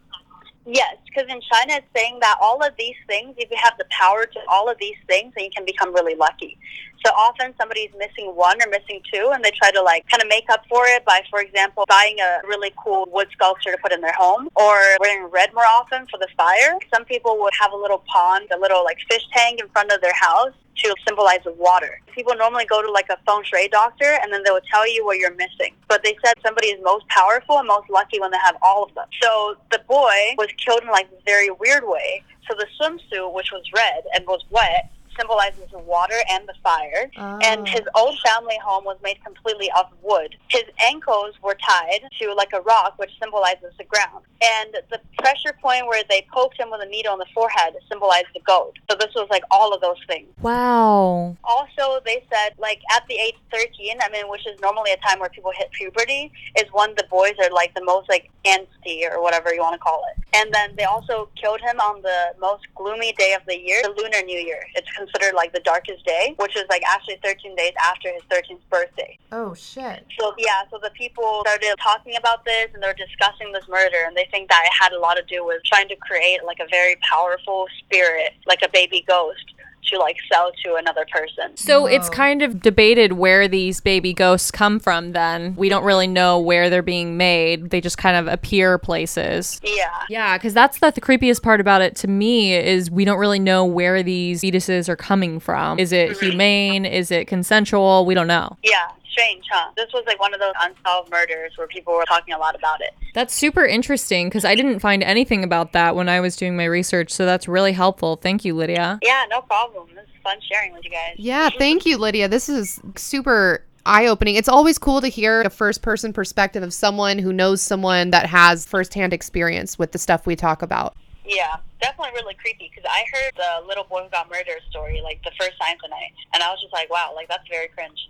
[0.66, 3.84] Yes, because in China it's saying that all of these things, if you have the
[3.90, 6.58] power to all of these things, then you can become really lucky.
[7.04, 10.28] So often somebody's missing one or missing two, and they try to like kind of
[10.28, 13.92] make up for it by, for example, buying a really cool wood sculpture to put
[13.92, 16.78] in their home, or wearing red more often for the fire.
[16.92, 20.00] Some people would have a little pond, a little like fish tank in front of
[20.00, 20.52] their house
[20.88, 22.00] to symbolize water.
[22.14, 25.04] People normally go to like a feng shui doctor and then they will tell you
[25.04, 25.74] what you're missing.
[25.88, 28.94] But they said somebody is most powerful and most lucky when they have all of
[28.94, 29.06] them.
[29.20, 32.22] So the boy was killed in like a very weird way.
[32.48, 34.90] So the swimsuit, which was red and was wet,
[35.20, 37.10] symbolizes the water and the fire.
[37.16, 37.64] And ah.
[37.66, 40.36] his old family home was made completely of wood.
[40.48, 44.24] His ankles were tied to like a rock, which symbolizes the ground.
[44.42, 48.28] And the pressure point where they poked him with a needle in the forehead symbolized
[48.34, 48.78] the goat.
[48.90, 50.28] So this was like all of those things.
[50.40, 51.36] Wow.
[51.44, 55.20] Also, they said like at the age 13, I mean, which is normally a time
[55.20, 59.22] where people hit puberty, is when the boys are like the most like angsty or
[59.22, 60.24] whatever you want to call it.
[60.34, 63.90] And then they also killed him on the most gloomy day of the year, the
[63.90, 64.64] Lunar New Year.
[64.74, 68.60] It's considered like the darkest day, which is like actually 13 days after his 13th
[68.70, 69.18] birthday.
[69.32, 70.04] Oh shit.
[70.18, 74.16] So yeah, so the people started talking about this and they're discussing this murder, and
[74.16, 76.66] they think that it had a lot to do with trying to create like a
[76.70, 79.44] very powerful spirit, like a baby ghost,
[79.88, 81.56] to like sell to another person.
[81.56, 85.54] So it's kind of debated where these baby ghosts come from then.
[85.56, 87.70] We don't really know where they're being made.
[87.70, 89.60] They just kind of appear places.
[89.64, 89.90] Yeah.
[90.08, 93.38] Yeah, because that's the, the creepiest part about it to me is we don't really
[93.38, 95.78] know where these fetuses are coming from.
[95.78, 96.26] Is it mm-hmm.
[96.26, 96.84] humane?
[96.84, 98.06] Is it consensual?
[98.06, 98.56] We don't know.
[98.62, 98.90] Yeah,
[99.20, 99.70] strange, huh?
[99.76, 102.80] This was like one of those unsolved murders where people were talking a lot about
[102.80, 102.90] it.
[103.14, 106.64] That's super interesting because I didn't find anything about that when I was doing my
[106.64, 107.10] research.
[107.10, 108.16] So that's really helpful.
[108.16, 108.98] Thank you, Lydia.
[109.02, 109.88] Yeah, no problem.
[109.94, 111.14] This is fun sharing with you guys.
[111.16, 112.28] Yeah, thank you, Lydia.
[112.28, 114.36] This is super eye opening.
[114.36, 118.26] It's always cool to hear a first person perspective of someone who knows someone that
[118.26, 120.96] has firsthand experience with the stuff we talk about.
[121.24, 125.22] Yeah, definitely really creepy because I heard the little boy who got murdered story like
[125.22, 128.08] the first time tonight, and I was just like, wow, like that's very cringe.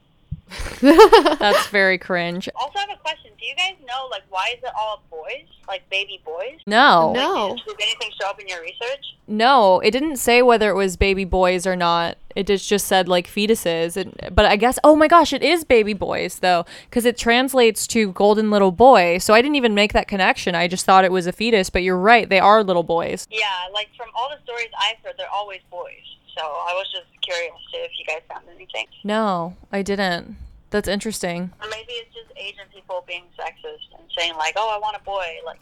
[0.81, 2.49] That's very cringe.
[2.57, 3.31] Also, I have a question.
[3.39, 5.47] Do you guys know, like, why is it all boys?
[5.67, 6.59] Like, baby boys?
[6.67, 7.13] No.
[7.13, 7.57] No.
[7.67, 9.17] Did anything show up in your research?
[9.27, 12.19] No, it didn't say whether it was baby boys or not.
[12.35, 13.97] It just just said like fetuses.
[13.97, 17.87] And, but I guess oh my gosh, it is baby boys though cuz it translates
[17.89, 19.19] to golden little boy.
[19.19, 20.55] So I didn't even make that connection.
[20.55, 23.27] I just thought it was a fetus, but you're right, they are little boys.
[23.31, 26.19] Yeah, like, from all the stories I've heard, they're always boys.
[26.37, 28.87] So I was just curious if you guys found anything.
[29.05, 30.37] No, I didn't.
[30.71, 31.51] That's interesting.
[31.61, 35.05] Or maybe it's just Asian people being sexist and saying, like, oh, I want a
[35.05, 35.39] boy.
[35.45, 35.61] Like,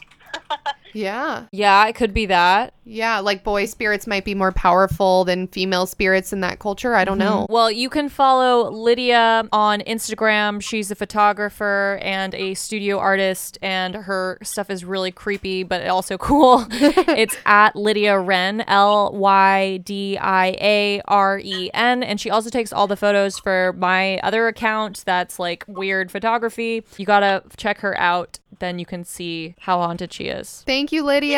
[0.93, 1.47] Yeah.
[1.53, 2.74] Yeah, it could be that.
[2.85, 6.95] Yeah, like boy spirits might be more powerful than female spirits in that culture.
[6.95, 7.29] I don't mm-hmm.
[7.29, 7.47] know.
[7.51, 10.62] Well, you can follow Lydia on Instagram.
[10.62, 16.16] She's a photographer and a studio artist, and her stuff is really creepy, but also
[16.18, 16.66] cool.
[16.70, 22.03] it's at Lydia Ren, L Y D I A R E N.
[22.03, 26.83] And she also takes all the photos for my other account that's like weird photography.
[26.97, 30.62] You gotta check her out, then you can see how haunted she is.
[30.66, 31.36] Thank you, Lydia.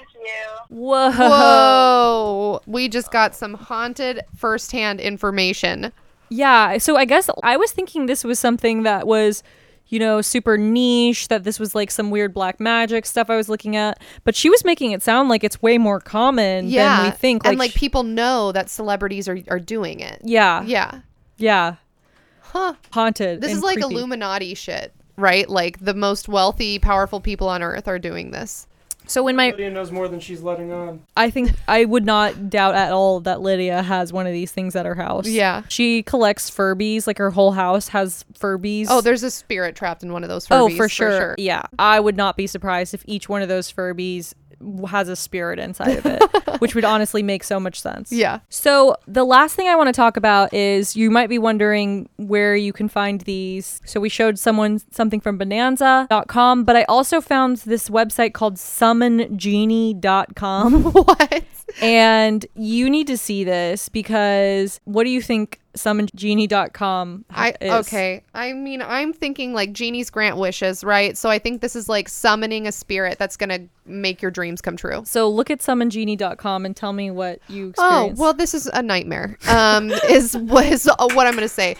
[0.00, 0.76] thank you.
[0.76, 1.10] Whoa.
[1.12, 2.60] Whoa.
[2.66, 5.92] We just got some haunted firsthand information.
[6.28, 9.42] Yeah, so I guess I was thinking this was something that was,
[9.88, 13.50] you know, super niche, that this was like some weird black magic stuff I was
[13.50, 14.00] looking at.
[14.24, 16.96] But she was making it sound like it's way more common Yeah.
[16.96, 17.46] than we think.
[17.46, 20.20] and like people know that celebrities are, are doing it.
[20.24, 21.00] yeah, Yeah.
[21.36, 21.74] yeah,
[22.40, 22.74] Huh.
[22.92, 23.42] haunted.
[23.42, 23.94] This is like creepy.
[23.94, 25.48] Illuminati shit, right?
[25.48, 28.66] Like the most wealthy, powerful people on earth are doing this.
[29.06, 31.02] So when my, Lydia knows more than she's letting on.
[31.16, 34.76] I think I would not doubt at all that Lydia has one of these things
[34.76, 35.26] at her house.
[35.26, 35.62] Yeah.
[35.68, 37.06] She collects Furbies.
[37.06, 38.86] Like her whole house has Furbies.
[38.88, 40.74] Oh, there's a spirit trapped in one of those Furbies.
[40.74, 41.34] Oh, for sure.
[41.36, 41.62] Yeah.
[41.78, 44.34] I would not be surprised if each one of those Furbies
[44.88, 46.22] has a spirit inside of it,
[46.60, 48.12] which would honestly make so much sense.
[48.12, 48.40] Yeah.
[48.48, 52.56] So, the last thing I want to talk about is you might be wondering where
[52.56, 53.80] you can find these.
[53.84, 60.82] So, we showed someone something from bonanza.com, but I also found this website called summongenie.com.
[60.92, 61.44] what?
[61.80, 67.72] and you need to see this because what do you think summongenie.com I is?
[67.86, 68.22] okay.
[68.34, 71.16] I mean, I'm thinking like genies grant wishes, right?
[71.16, 74.76] So I think this is like summoning a spirit that's gonna make your dreams come
[74.76, 75.02] true.
[75.04, 79.38] So look at summongenie.com and tell me what you Oh well, this is a nightmare.
[79.48, 81.76] Um, is what is uh, what I'm gonna say.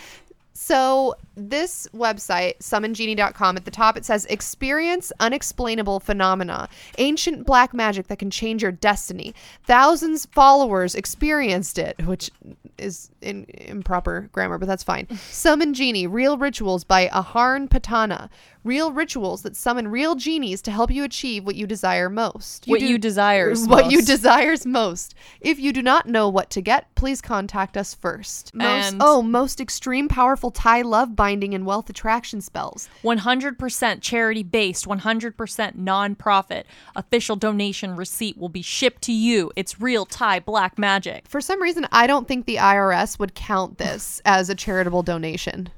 [0.55, 6.69] So this website, summongenie.com, at the top it says experience unexplainable phenomena,
[6.99, 9.35] ancient black magic that can change your destiny.
[9.65, 12.31] Thousands followers experienced it, which
[12.79, 15.07] is in improper grammar, but that's fine.
[15.31, 18.29] Summon Genie, real rituals by Aharn Patana.
[18.65, 22.65] Real rituals that summon real genies to help you achieve what you desire most.
[22.67, 24.07] what do- you desires what you most.
[24.07, 25.17] desires most.
[25.41, 28.55] If you do not know what to get, please contact us first.
[28.55, 32.89] Most, oh, most extreme powerful Thai love binding and wealth attraction spells.
[33.05, 36.67] 100% charity based, 100% non-profit.
[36.97, 39.53] Official donation receipt will be shipped to you.
[39.55, 41.29] It's real Thai black magic.
[41.29, 45.69] For some reason, I don't think the IRS would count this as a charitable donation.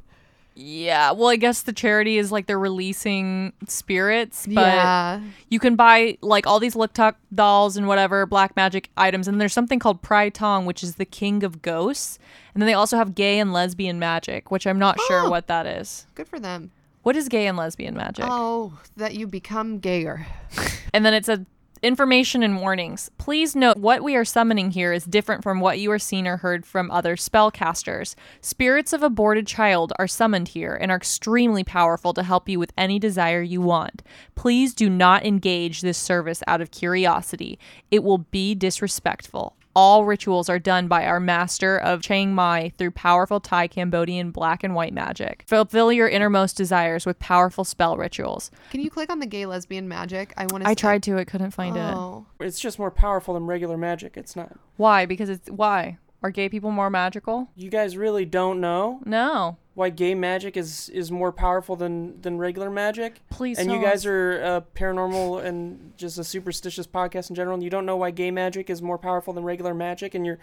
[0.56, 5.20] Yeah, well, I guess the charity is like they're releasing spirits, but yeah.
[5.48, 9.40] you can buy like all these luk thep dolls and whatever black magic items, and
[9.40, 12.20] there's something called Prai Tong, which is the king of ghosts,
[12.54, 15.30] and then they also have gay and lesbian magic, which I'm not sure Oh.
[15.30, 16.06] what that is.
[16.14, 16.70] Good for them.
[17.02, 18.24] What is gay and lesbian magic?
[18.28, 20.26] Oh, that you become gayer.
[20.94, 21.44] And then it said
[21.84, 23.10] information and warnings.
[23.18, 26.38] Please note what we are summoning here is different from what you are seen or
[26.38, 28.14] heard from other spellcasters.
[28.40, 32.72] Spirits of aborted child are summoned here and are extremely powerful to help you with
[32.76, 34.02] any desire you want.
[34.34, 37.58] Please do not engage this service out of curiosity.
[37.90, 39.54] It will be disrespectful.
[39.76, 44.62] All rituals are done by our master of Chiang Mai through powerful Thai Cambodian black
[44.62, 45.44] and white magic.
[45.48, 48.52] Fulfill your innermost desires with powerful spell rituals.
[48.70, 50.32] Can you click on the gay lesbian magic?
[50.36, 50.70] I want to.
[50.70, 51.80] I tried to, I couldn't find it.
[51.80, 52.26] Oh.
[52.38, 54.16] It's just more powerful than regular magic.
[54.16, 54.56] It's not.
[54.76, 55.06] Why?
[55.06, 55.98] Because it's why?
[56.24, 57.50] Are gay people more magical?
[57.54, 59.58] You guys really don't know No.
[59.74, 63.20] why gay magic is is more powerful than than regular magic.
[63.28, 64.06] Please and you tell guys us.
[64.06, 67.52] are uh, paranormal and just a superstitious podcast in general.
[67.52, 70.38] And you don't know why gay magic is more powerful than regular magic, and you're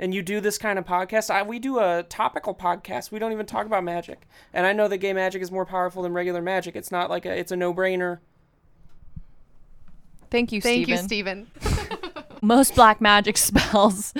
[0.00, 1.30] and you do this kind of podcast.
[1.30, 3.12] I, we do a topical podcast.
[3.12, 4.26] We don't even talk about magic.
[4.52, 6.74] And I know that gay magic is more powerful than regular magic.
[6.74, 8.18] It's not like a it's a no brainer.
[10.28, 10.96] Thank you, Stephen.
[10.96, 11.48] Thank Steven.
[11.54, 12.14] you, Stephen.
[12.42, 14.14] Most black magic spells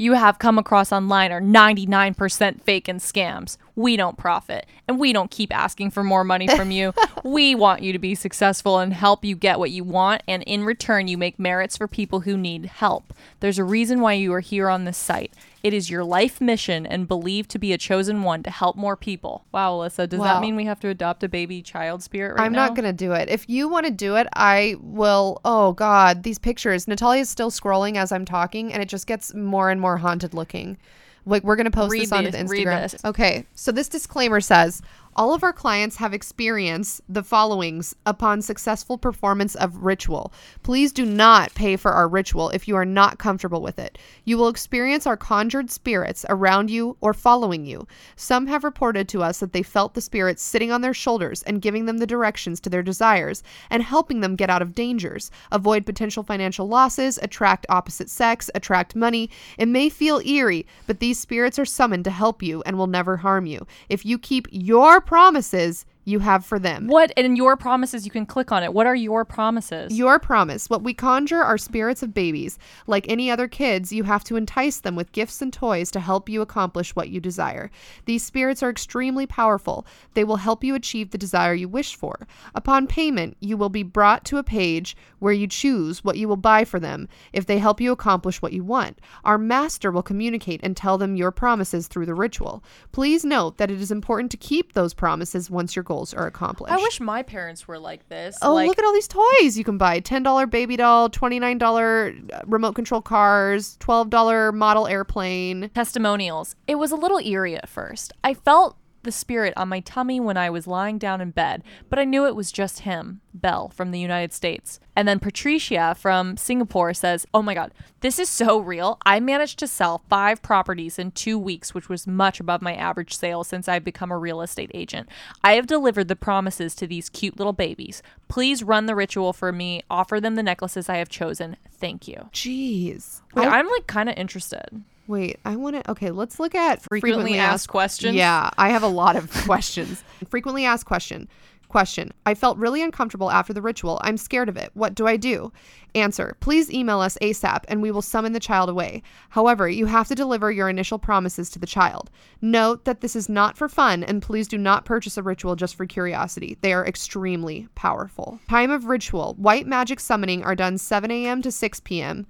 [0.00, 3.58] you have come across online are 99% fake and scams.
[3.76, 6.94] We don't profit, and we don't keep asking for more money from you.
[7.22, 10.64] we want you to be successful and help you get what you want, and in
[10.64, 13.12] return, you make merits for people who need help.
[13.40, 15.34] There's a reason why you are here on this site.
[15.62, 18.96] It is your life mission and believed to be a chosen one to help more
[18.96, 19.44] people.
[19.52, 20.34] Wow, Alyssa, does Wow.
[20.34, 22.66] that mean we have to adopt a baby child spirit right I'm now?
[22.66, 23.28] not going to do it.
[23.28, 25.40] If you want to do it, I will.
[25.44, 26.22] Oh, God.
[26.22, 26.88] These pictures.
[26.88, 30.78] Natalia's still scrolling as I'm talking, and it just gets more and more haunted looking.
[31.26, 32.80] Like, we're going to post Read this these- the read Instagram.
[32.92, 33.04] this.
[33.04, 33.46] Okay.
[33.54, 34.80] So, this disclaimer says
[35.20, 40.32] all of our clients have experienced the followings upon successful performance of ritual.
[40.62, 43.98] Please do not pay for our ritual if you are not comfortable with it.
[44.24, 47.86] You will experience our conjured spirits around you or following you.
[48.16, 51.60] Some have reported to us that they felt the spirits sitting on their shoulders and
[51.60, 55.84] giving them the directions to their desires and helping them get out of dangers, avoid
[55.84, 59.28] potential financial losses, attract opposite sex, attract money.
[59.58, 63.18] It may feel eerie, but these spirits are summoned to help you and will never
[63.18, 63.66] harm you.
[63.90, 66.86] If you keep your promises you have for them.
[66.86, 68.72] What and your promises you can click on it.
[68.72, 69.96] What are your promises?
[69.96, 70.68] Your promise.
[70.68, 72.58] What we conjure are spirits of babies.
[72.86, 76.28] Like any other kids, you have to entice them with gifts and toys to help
[76.28, 77.70] you accomplish what you desire.
[78.06, 79.86] These spirits are extremely powerful.
[80.14, 82.26] They will help you achieve the desire you wish for.
[82.54, 86.36] Upon payment, you will be brought to a page where you choose what you will
[86.36, 89.00] buy for them if they help you accomplish what you want.
[89.24, 92.64] Our master will communicate and tell them your promises through the ritual.
[92.92, 96.72] Please note that it is important to keep those promises once your goals are accomplished.
[96.72, 98.38] I wish my parents were like this.
[98.42, 99.98] Oh, like, look at all these toys you can buy.
[100.00, 105.68] $10 baby doll, $29 uh, remote control cars, $12 model airplane.
[105.74, 106.54] testimonials.
[106.68, 108.12] It was a little eerie at first.
[108.22, 111.98] I felt the spirit on my tummy when I was lying down in bed, but
[111.98, 114.78] I knew it was just him, Bell from the United States.
[114.94, 118.98] And then Patricia from Singapore says, Oh my God, this is so real.
[119.06, 123.14] I managed to sell five properties in two weeks, which was much above my average
[123.16, 125.08] sale since I've become a real estate agent.
[125.42, 128.02] I have delivered the promises to these cute little babies.
[128.28, 131.56] Please run the ritual for me, offer them the necklaces I have chosen.
[131.72, 132.28] Thank you.
[132.32, 133.22] Jeez.
[133.34, 134.82] Wait, I- I'm like kind of interested.
[135.10, 135.90] Wait, I want to.
[135.90, 138.14] Okay, let's look at Frequently asked questions?
[138.14, 140.02] Yeah, I have a lot of questions.
[140.28, 141.28] frequently asked question.
[141.68, 142.10] Question.
[142.26, 144.00] I felt really uncomfortable after the ritual.
[144.02, 144.70] I'm scared of it.
[144.74, 145.52] What do I do?
[145.94, 146.36] Answer.
[146.40, 149.04] Please email us ASAP and we will summon the child away.
[149.28, 152.10] However, you have to deliver your initial promises to the child.
[152.40, 155.76] Note that this is not for fun and please do not purchase a ritual just
[155.76, 156.58] for curiosity.
[156.60, 158.40] They are extremely powerful.
[158.48, 159.34] Time of ritual.
[159.38, 161.40] White magic summoning are done 7 a.m.
[161.42, 162.26] to 6 p.m.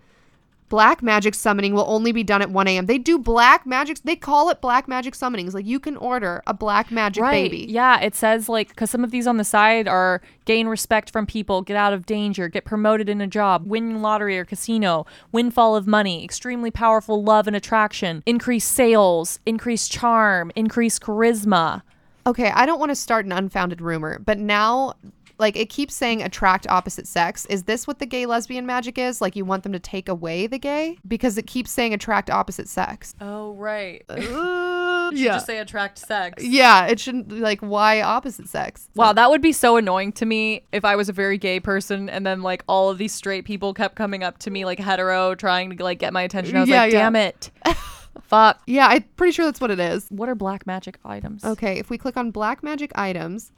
[0.71, 2.87] Black magic summoning will only be done at 1 a.m.
[2.87, 3.99] They do black magic.
[4.05, 5.53] They call it black magic summonings.
[5.53, 7.67] Like you can order a black magic baby.
[7.69, 11.27] Yeah, it says like because some of these on the side are gain respect from
[11.27, 15.75] people, get out of danger, get promoted in a job, win lottery or casino, windfall
[15.75, 21.83] of money, extremely powerful love and attraction, increase sales, increase charm, increase charisma.
[22.27, 24.95] Okay, I don't want to start an unfounded rumor, but now,
[25.41, 27.47] like, it keeps saying attract opposite sex.
[27.47, 29.21] Is this what the gay lesbian magic is?
[29.21, 30.99] Like, you want them to take away the gay?
[31.09, 33.15] Because it keeps saying attract opposite sex.
[33.21, 34.05] Oh right.
[34.09, 35.33] Uh, yeah.
[35.35, 36.45] Just say attract sex.
[36.45, 38.89] yeah, it shouldn't, like, why opposite sex?
[38.95, 42.09] Wow, that would be so annoying to me if I was a very gay person
[42.09, 45.35] and then like all of these straight people kept coming up to me like hetero
[45.35, 46.57] trying to like get my attention.
[46.57, 46.99] I was Yeah, like, yeah.
[47.01, 47.51] damn it.
[48.23, 48.61] Fuck.
[48.67, 50.07] Yeah, I'm pretty sure that's what it is.
[50.11, 51.45] What are black magic items?
[51.45, 53.51] Okay, if we click on black magic items,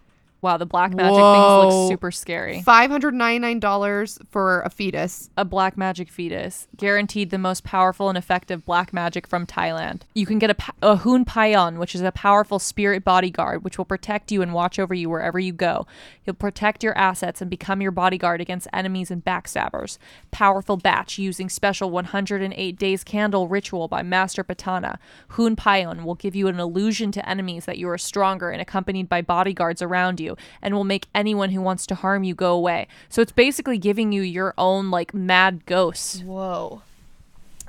[0.42, 2.64] Wow, the black magic things look super scary.
[2.66, 5.30] $599 for a fetus.
[5.36, 10.02] A black magic fetus, guaranteed the most powerful and effective black magic from Thailand.
[10.14, 13.84] You can get a, a Hoon Payon, which is a powerful spirit bodyguard, which will
[13.84, 15.86] protect you and watch over you wherever you go.
[16.24, 19.98] He'll protect your assets and become your bodyguard against enemies and backstabbers.
[20.32, 24.98] Powerful batch using special 108 days candle ritual by Master Patana.
[25.28, 29.08] Hoon Payon will give you an illusion to enemies that you are stronger and accompanied
[29.08, 32.88] by bodyguards around you, and will make anyone who wants to harm you go away.
[33.08, 36.24] So it's basically giving you your own like mad ghost.
[36.24, 36.82] Whoa.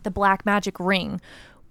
[0.04, 1.22] The black magic ring,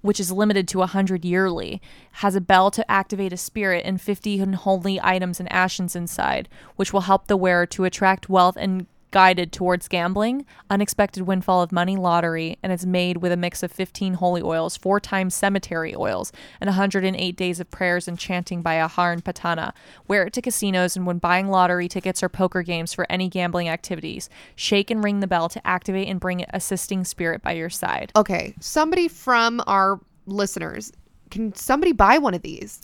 [0.00, 1.80] which is limited to 100 yearly,
[2.12, 6.92] has a bell to activate a spirit and 50 unholy items and ashes inside, which
[6.92, 11.94] will help the wearer to attract wealth and guided towards gambling, unexpected windfall of money
[11.94, 16.32] lottery, and it's made with a mix of 15 holy oils, four times cemetery oils,
[16.60, 19.72] and 108 days of prayers and chanting by Ajarn Patana.
[20.08, 23.68] Wear it to casinos and when buying lottery tickets or poker games for any gambling
[23.68, 24.28] activities.
[24.56, 28.10] Shake and ring the bell to activate and bring assisting spirit by your side.
[28.16, 30.92] Okay, somebody from our listeners,
[31.30, 32.80] can somebody buy one of these?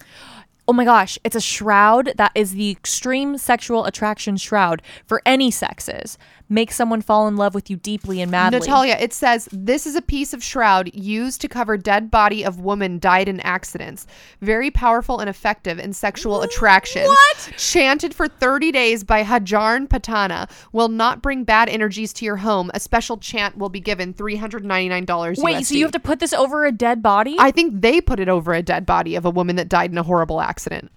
[0.71, 5.51] Oh my gosh, it's a shroud that is the extreme sexual attraction shroud for any
[5.51, 6.19] sexes.
[6.51, 8.61] Make someone fall in love with you deeply and madly.
[8.61, 12.61] Natalia, it says this is a piece of shroud used to cover dead body of
[12.61, 14.07] woman died in accidents.
[14.41, 17.05] Very powerful and effective in sexual attraction.
[17.05, 17.53] What?
[17.59, 22.71] Chanted for 30 days by Ajarn Patana will not bring bad energies to your home.
[22.73, 26.65] A special chant will be given $399 Wait, so you have to put this over
[26.65, 27.37] a dead body?
[27.39, 29.99] I think they put it over a dead body of a woman that died in
[29.99, 30.91] a horrible accident.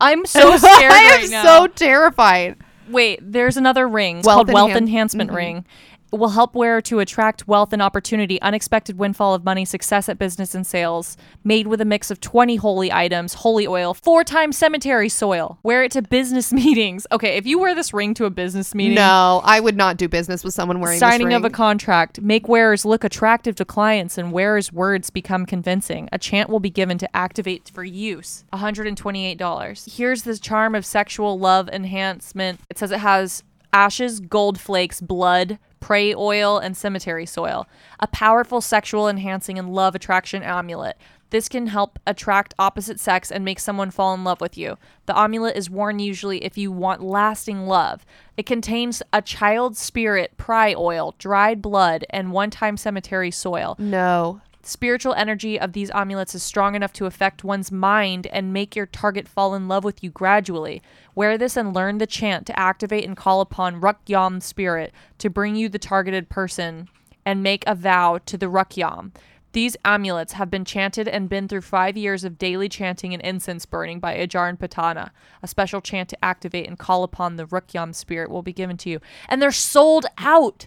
[0.00, 1.44] I'm so scared I right am now.
[1.44, 2.56] so terrified.
[2.88, 4.18] Wait, there's another ring.
[4.18, 5.34] It's Wealth called Wealth enhan- Enhancement Mhm.
[5.36, 5.64] Ring.
[6.12, 10.54] Will help wearer to attract wealth and opportunity, unexpected windfall of money, success at business
[10.54, 11.16] and sales.
[11.44, 15.58] Made with a mix of 20 holy items, holy oil, four times cemetery soil.
[15.62, 17.06] Wear it to business meetings.
[17.10, 20.08] Okay, if you wear this ring to a business meeting, No, I would not do
[20.08, 24.32] business with someone wearing signing of a contract, make wearers look attractive to clients and
[24.32, 26.08] wearers' words become convincing.
[26.12, 28.44] A chant will be given to activate for use.
[28.52, 29.96] $128.
[29.96, 32.60] Here's the charm of sexual love enhancement.
[32.70, 33.42] It says it has
[33.72, 37.66] ashes, gold flakes, blood, prai oil, and cemetery soil.
[38.00, 40.96] A powerful sexual enhancing and love attraction amulet.
[41.30, 44.78] This can help attract opposite sex and make someone fall in love with you.
[45.06, 48.06] The amulet is worn usually if you want lasting love.
[48.36, 53.74] It contains a child's spirit, prai oil, dried blood, and one time cemetery soil.
[53.78, 54.40] no.
[54.66, 58.86] Spiritual energy of these amulets is strong enough to affect one's mind and make your
[58.86, 60.82] target fall in love with you gradually.
[61.14, 65.54] Wear this and learn the chant to activate and call upon Rukyam spirit to bring
[65.54, 66.88] you the targeted person
[67.24, 69.12] and make a vow to the Rukyam.
[69.52, 73.66] These amulets have been chanted and been through five years of daily chanting and incense
[73.66, 75.10] burning by Ajarn Patana.
[75.44, 78.90] A special chant to activate and call upon the Rukyam spirit will be given to
[78.90, 79.00] you.
[79.28, 80.66] And they're sold out.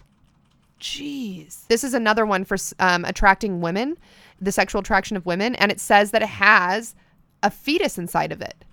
[0.80, 1.66] Jeez.
[1.68, 3.98] This is another one for um, attracting women,
[4.40, 6.94] the sexual attraction of women, and it says that it has
[7.42, 8.64] a fetus inside of it.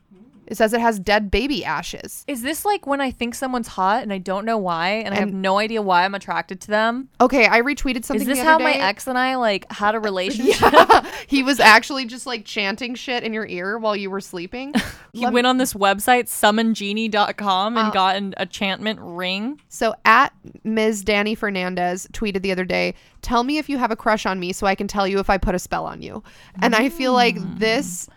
[0.48, 2.24] It says it has dead baby ashes.
[2.28, 5.18] Is this like when I think someone's hot and I don't know why and, I
[5.20, 7.10] have no idea why I'm attracted to them?
[7.20, 8.22] Okay, I retweeted something.
[8.22, 10.74] Is this how other my ex and I like had a relationship?
[11.28, 14.74] he was actually just like chanting shit in your ear while you were sleeping.
[15.14, 19.60] He Let- went on this website summongenie.com and Uh, got an enchantment ring.
[19.68, 20.32] So at
[20.64, 21.04] Ms.
[21.04, 22.94] Danny Fernandez tweeted the other day,
[23.24, 25.30] "Tell me if you have a crush on me, so I can tell you if
[25.30, 26.22] I put a spell on you."
[26.62, 28.08] And I feel like this,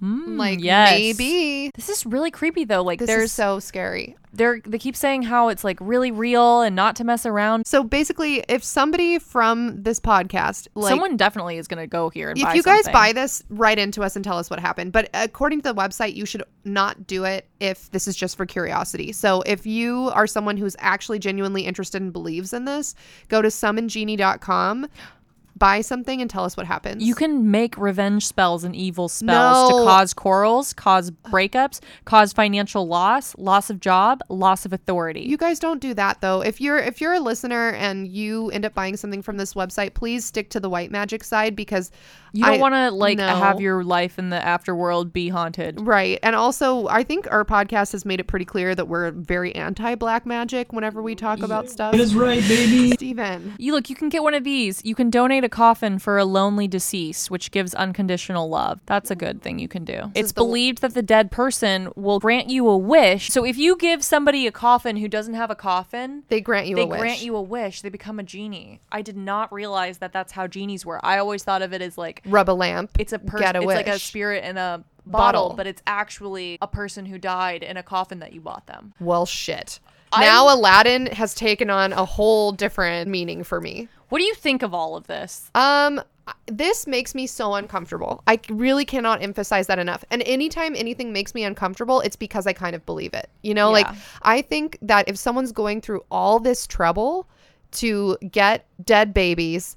[0.00, 0.90] like Mm, yes.
[0.90, 2.82] maybe This is really creepy though.
[2.82, 4.16] Like this there's is so scary.
[4.32, 7.66] they're they keep saying how it's like really real and not to mess around.
[7.66, 12.38] So basically, if somebody from this podcast, like Someone definitely is gonna go here and
[12.38, 12.92] if you guys something.
[12.92, 14.92] buy this, write into us and tell us what happened.
[14.92, 18.44] But according to the website, you should not do it if this is just for
[18.44, 19.12] curiosity.
[19.12, 22.94] So if you are someone who's actually genuinely interested and believes in this,
[23.28, 24.86] go to summongenie.com,
[25.56, 27.02] buy something, and tell us what happens.
[27.02, 32.86] You can make revenge spells and evil spells to cause quarrels, cause breakups, cause financial
[32.86, 35.22] loss, loss of job, loss of authority.
[35.22, 36.42] You guys don't do that though.
[36.42, 39.94] If you're if you're a listener and you end up buying something from this website,
[39.94, 41.90] please stick to the white magic side because
[42.32, 43.26] You don't want to like no.
[43.26, 45.80] have your life in the afterworld be haunted.
[45.80, 46.18] Right.
[46.22, 49.94] And also, I think our podcast has made it pretty clear that we're very anti
[49.94, 51.92] black magic whenever we talk about stuff.
[51.92, 52.92] That is right, baby.
[52.92, 53.54] Steven.
[53.58, 54.84] You look, you can get one of these.
[54.84, 58.80] You can donate a coffin for a lonely deceased, which gives unconditional love.
[58.86, 60.10] That's a good thing you can do.
[60.14, 63.28] It's is the- believed that the dead person will grant you a wish.
[63.30, 66.76] So if you give somebody a coffin who doesn't have a coffin, They grant you
[66.76, 67.00] they a wish.
[67.00, 67.80] grant you a wish.
[67.82, 68.80] They become a genie.
[68.90, 71.04] I did not realize that that's how genies were.
[71.04, 72.90] I always thought of it as like Rub a lamp.
[72.98, 73.56] it's a person.
[73.56, 75.56] It's like a spirit in a bottle, Bottle.
[75.56, 78.92] but it's actually a person who died in a coffin that you bought them.
[79.00, 79.80] Well, shit.
[80.12, 83.88] I'm- now Aladdin has taken on a whole different meaning for me.
[84.08, 85.50] What do you think of all of this?
[85.54, 86.00] Um,
[86.46, 88.22] this makes me so uncomfortable.
[88.26, 90.04] I really cannot emphasize that enough.
[90.10, 93.30] And anytime anything makes me uncomfortable, it's because I kind of believe it.
[93.42, 93.86] You know, like
[94.22, 97.28] I think that if someone's going through all this trouble
[97.72, 99.76] to get dead babies,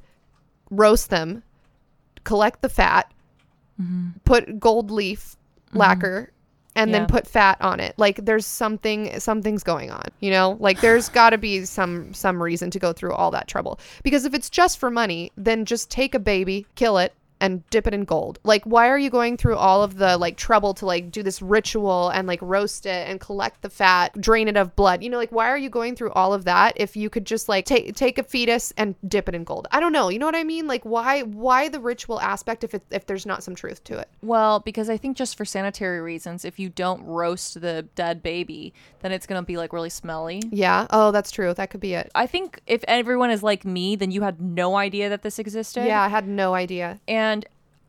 [0.69, 1.43] roast them,
[2.29, 3.11] collect the fat,
[3.81, 4.09] mm-hmm.
[4.23, 5.35] put gold leaf
[5.69, 5.79] mm-hmm.
[5.79, 6.31] lacquer
[6.75, 6.99] and Yeah.
[6.99, 7.95] then put fat on it.
[7.97, 10.55] Like there's something something's going on you know?
[10.59, 13.79] Like there's got to be some some reason to go through all that trouble.
[14.03, 17.87] Because if it's just for money then just take a baby kill it and dip
[17.87, 20.85] it in gold like why are you going through all of the like trouble to
[20.85, 24.75] like do this ritual and like roast it and collect the fat drain it of
[24.75, 27.25] blood you know like why are you going through all of that if you could
[27.25, 30.19] just like take take a fetus and dip it in gold i don't know you
[30.19, 33.43] know what i mean like why why the ritual aspect if it if there's not
[33.43, 37.03] some truth to it Well, because I think just for sanitary reasons, if you don't
[37.03, 40.41] roast the dead baby, then it's going to be like really smelly.
[40.51, 40.87] Yeah.
[40.89, 41.53] Oh, that's true.
[41.53, 42.11] That could be it.
[42.15, 45.85] I think if everyone is like me, then you had no idea that this existed.
[45.85, 46.99] Yeah, I had no idea.
[47.07, 47.28] And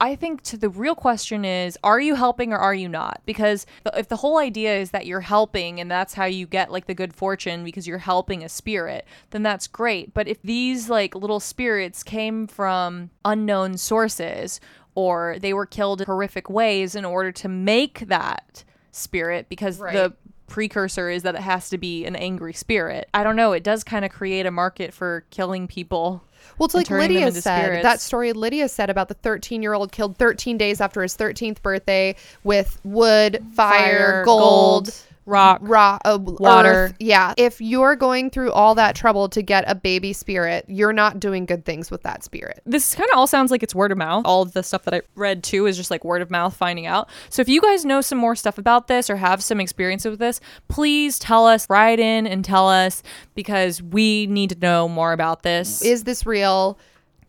[0.01, 3.21] I think to the real question is are you helping or are you not?
[3.27, 6.87] Because if the whole idea is that you're helping and that's how you get like
[6.87, 10.15] the good fortune because you're helping a spirit, then that's great.
[10.15, 14.59] But if these like little spirits came from unknown sources
[14.95, 19.93] or they were killed in horrific ways in order to make that spirit because Right.
[19.95, 20.13] the
[20.51, 23.09] precursor is that it has to be an angry spirit.
[23.15, 26.23] I don't know, it does kind of create a market for killing people.
[26.59, 27.63] Well, it's like Lydia said.
[27.63, 27.83] spirits.
[27.83, 31.63] That story Lydia said about the 13 year old killed 13 days after his 13th
[31.63, 34.95] birthday with wood, fire, gold,
[35.31, 36.69] rock, raw uh, water.
[36.69, 36.95] earth.
[36.99, 37.35] Yeah.
[37.37, 41.47] If you're going through all that trouble to get a baby spirit, you're not doing
[41.47, 42.61] good things with that spirit.
[42.67, 44.23] this kind of all sounds like it's word of mouth.
[44.27, 46.87] All of the stuff that I read too is just like word of mouth finding
[46.87, 47.09] out.
[47.29, 50.19] So if you guys know some more stuff about this or have some experience with
[50.19, 53.03] this, please tell us, write in and tell us
[53.35, 55.83] because we need to know more about this.
[55.83, 56.79] Is this real?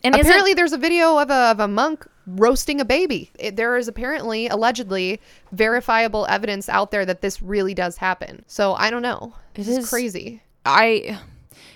[0.03, 3.31] and is it- apparently, there's a video of a, of a monk roasting a baby.
[3.39, 5.19] It, there is apparently, allegedly,
[5.52, 8.43] verifiable evidence out there that this really does happen.
[8.48, 9.34] So I don't know.
[9.53, 10.41] It This is is- crazy.
[10.65, 11.19] I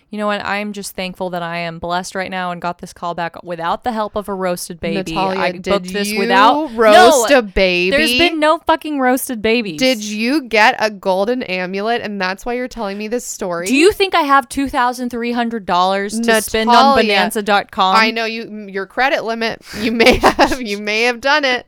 [0.09, 0.45] you know what?
[0.45, 3.83] I'm just thankful that I am blessed right now and got this call back without
[3.83, 5.13] the help of a roasted baby.
[5.13, 7.95] Natalia, I did booked this you without roast no, a baby?
[7.95, 9.79] There's been no fucking roasted babies.
[9.79, 13.65] Did you get a golden amulet and that's why you're telling me this story?
[13.65, 17.95] Do you think I have two thousand three hundred dollars to spend on Natalia, Bonanza.com?
[17.95, 19.61] I know you your credit limit.
[19.79, 21.67] You may have you may have done it.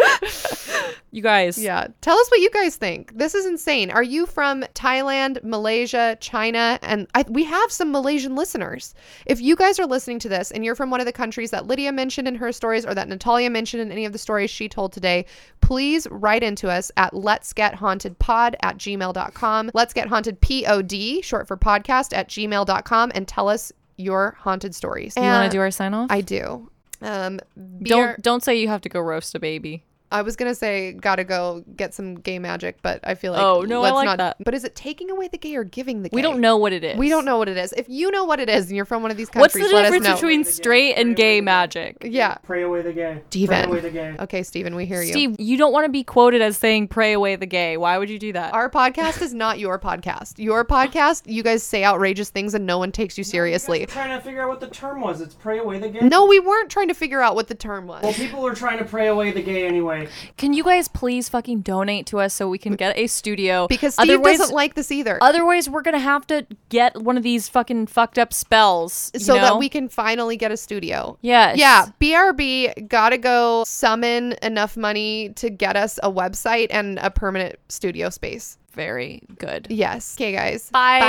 [1.12, 1.58] You guys.
[1.58, 1.88] Yeah.
[2.00, 3.16] Tell us what you guys think.
[3.18, 3.90] This is insane.
[3.90, 6.78] Are you from Thailand, Malaysia, China?
[6.82, 8.94] And I, we have some Malaysian listeners.
[9.26, 11.66] If you guys are listening to this and you're from one of the countries that
[11.66, 14.68] Lydia mentioned in her stories or that Natalia mentioned in any of the stories she
[14.68, 15.26] told today,
[15.60, 19.70] please write into us at let's get haunted pod at gmail.com.
[19.74, 25.14] Let's get haunted pod, short for podcast, at gmail.com and tell us your haunted stories.
[25.16, 26.10] You want to do our sign off?
[26.10, 26.70] I do.
[27.02, 27.40] Um,
[27.82, 29.84] don't don't say you have to go roast a baby.
[30.12, 33.62] I was gonna say gotta go get some gay magic, but I feel like Oh,
[33.62, 34.18] no, I let's like not.
[34.18, 34.36] that.
[34.44, 36.14] But is it taking away the gay or giving the gay?
[36.14, 36.98] We don't know what it is.
[36.98, 37.72] We don't know what it is.
[37.72, 39.74] If you know what it is and you're from one of these countries, What's the
[39.76, 40.14] let difference us know.
[40.16, 41.98] between straight and gay magic?
[42.02, 43.22] yeah, Pray away the gay.
[43.28, 43.62] Steven.
[43.62, 44.16] Pray away the gay.
[44.18, 45.12] okay, Steven, we hear you.
[45.12, 48.10] Steve, you don't want to be quoted as saying "pray away the gay." Why would
[48.10, 48.52] you do that?
[48.52, 50.38] Our podcast is not your podcast.
[50.38, 53.80] Your podcast, you guys say outrageous things and no one takes you seriously.
[53.80, 55.20] You guys are trying to figure out what the term was.
[55.20, 56.00] It's pray away the gay.
[56.00, 58.02] No, we weren't trying to figure out what the term was.
[58.02, 59.99] Well, people are trying to pray away the gay anyway.
[60.36, 63.66] Can you guys please fucking donate to us so we can get a studio?
[63.68, 65.18] Because Steve otherwise, doesn't like this either.
[65.20, 69.40] otherwise we're gonna have to get one of these fucking fucked up spells so know?
[69.40, 71.18] that we can finally get a studio.
[71.20, 71.58] Yes.
[71.58, 77.56] Yeah, BRB gotta go summon enough money to get us a website and a permanent
[77.68, 78.58] studio space.
[78.72, 79.66] very good.
[79.68, 80.14] Yes.
[80.16, 80.70] Okay, guys.
[80.70, 81.00] Bye.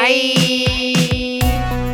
[1.42, 1.88] Bye.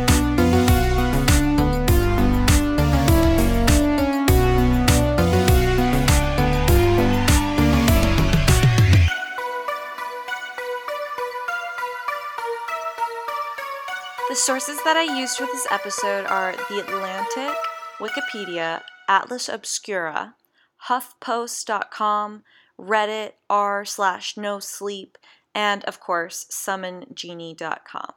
[14.48, 17.54] Sources that I used for this episode are The Atlantic,
[18.00, 20.36] Wikipedia, Atlas Obscura,
[20.88, 22.44] HuffPost.com,
[22.80, 25.18] Reddit r slash no sleep,
[25.54, 28.12] and of course, SummonGenie.com.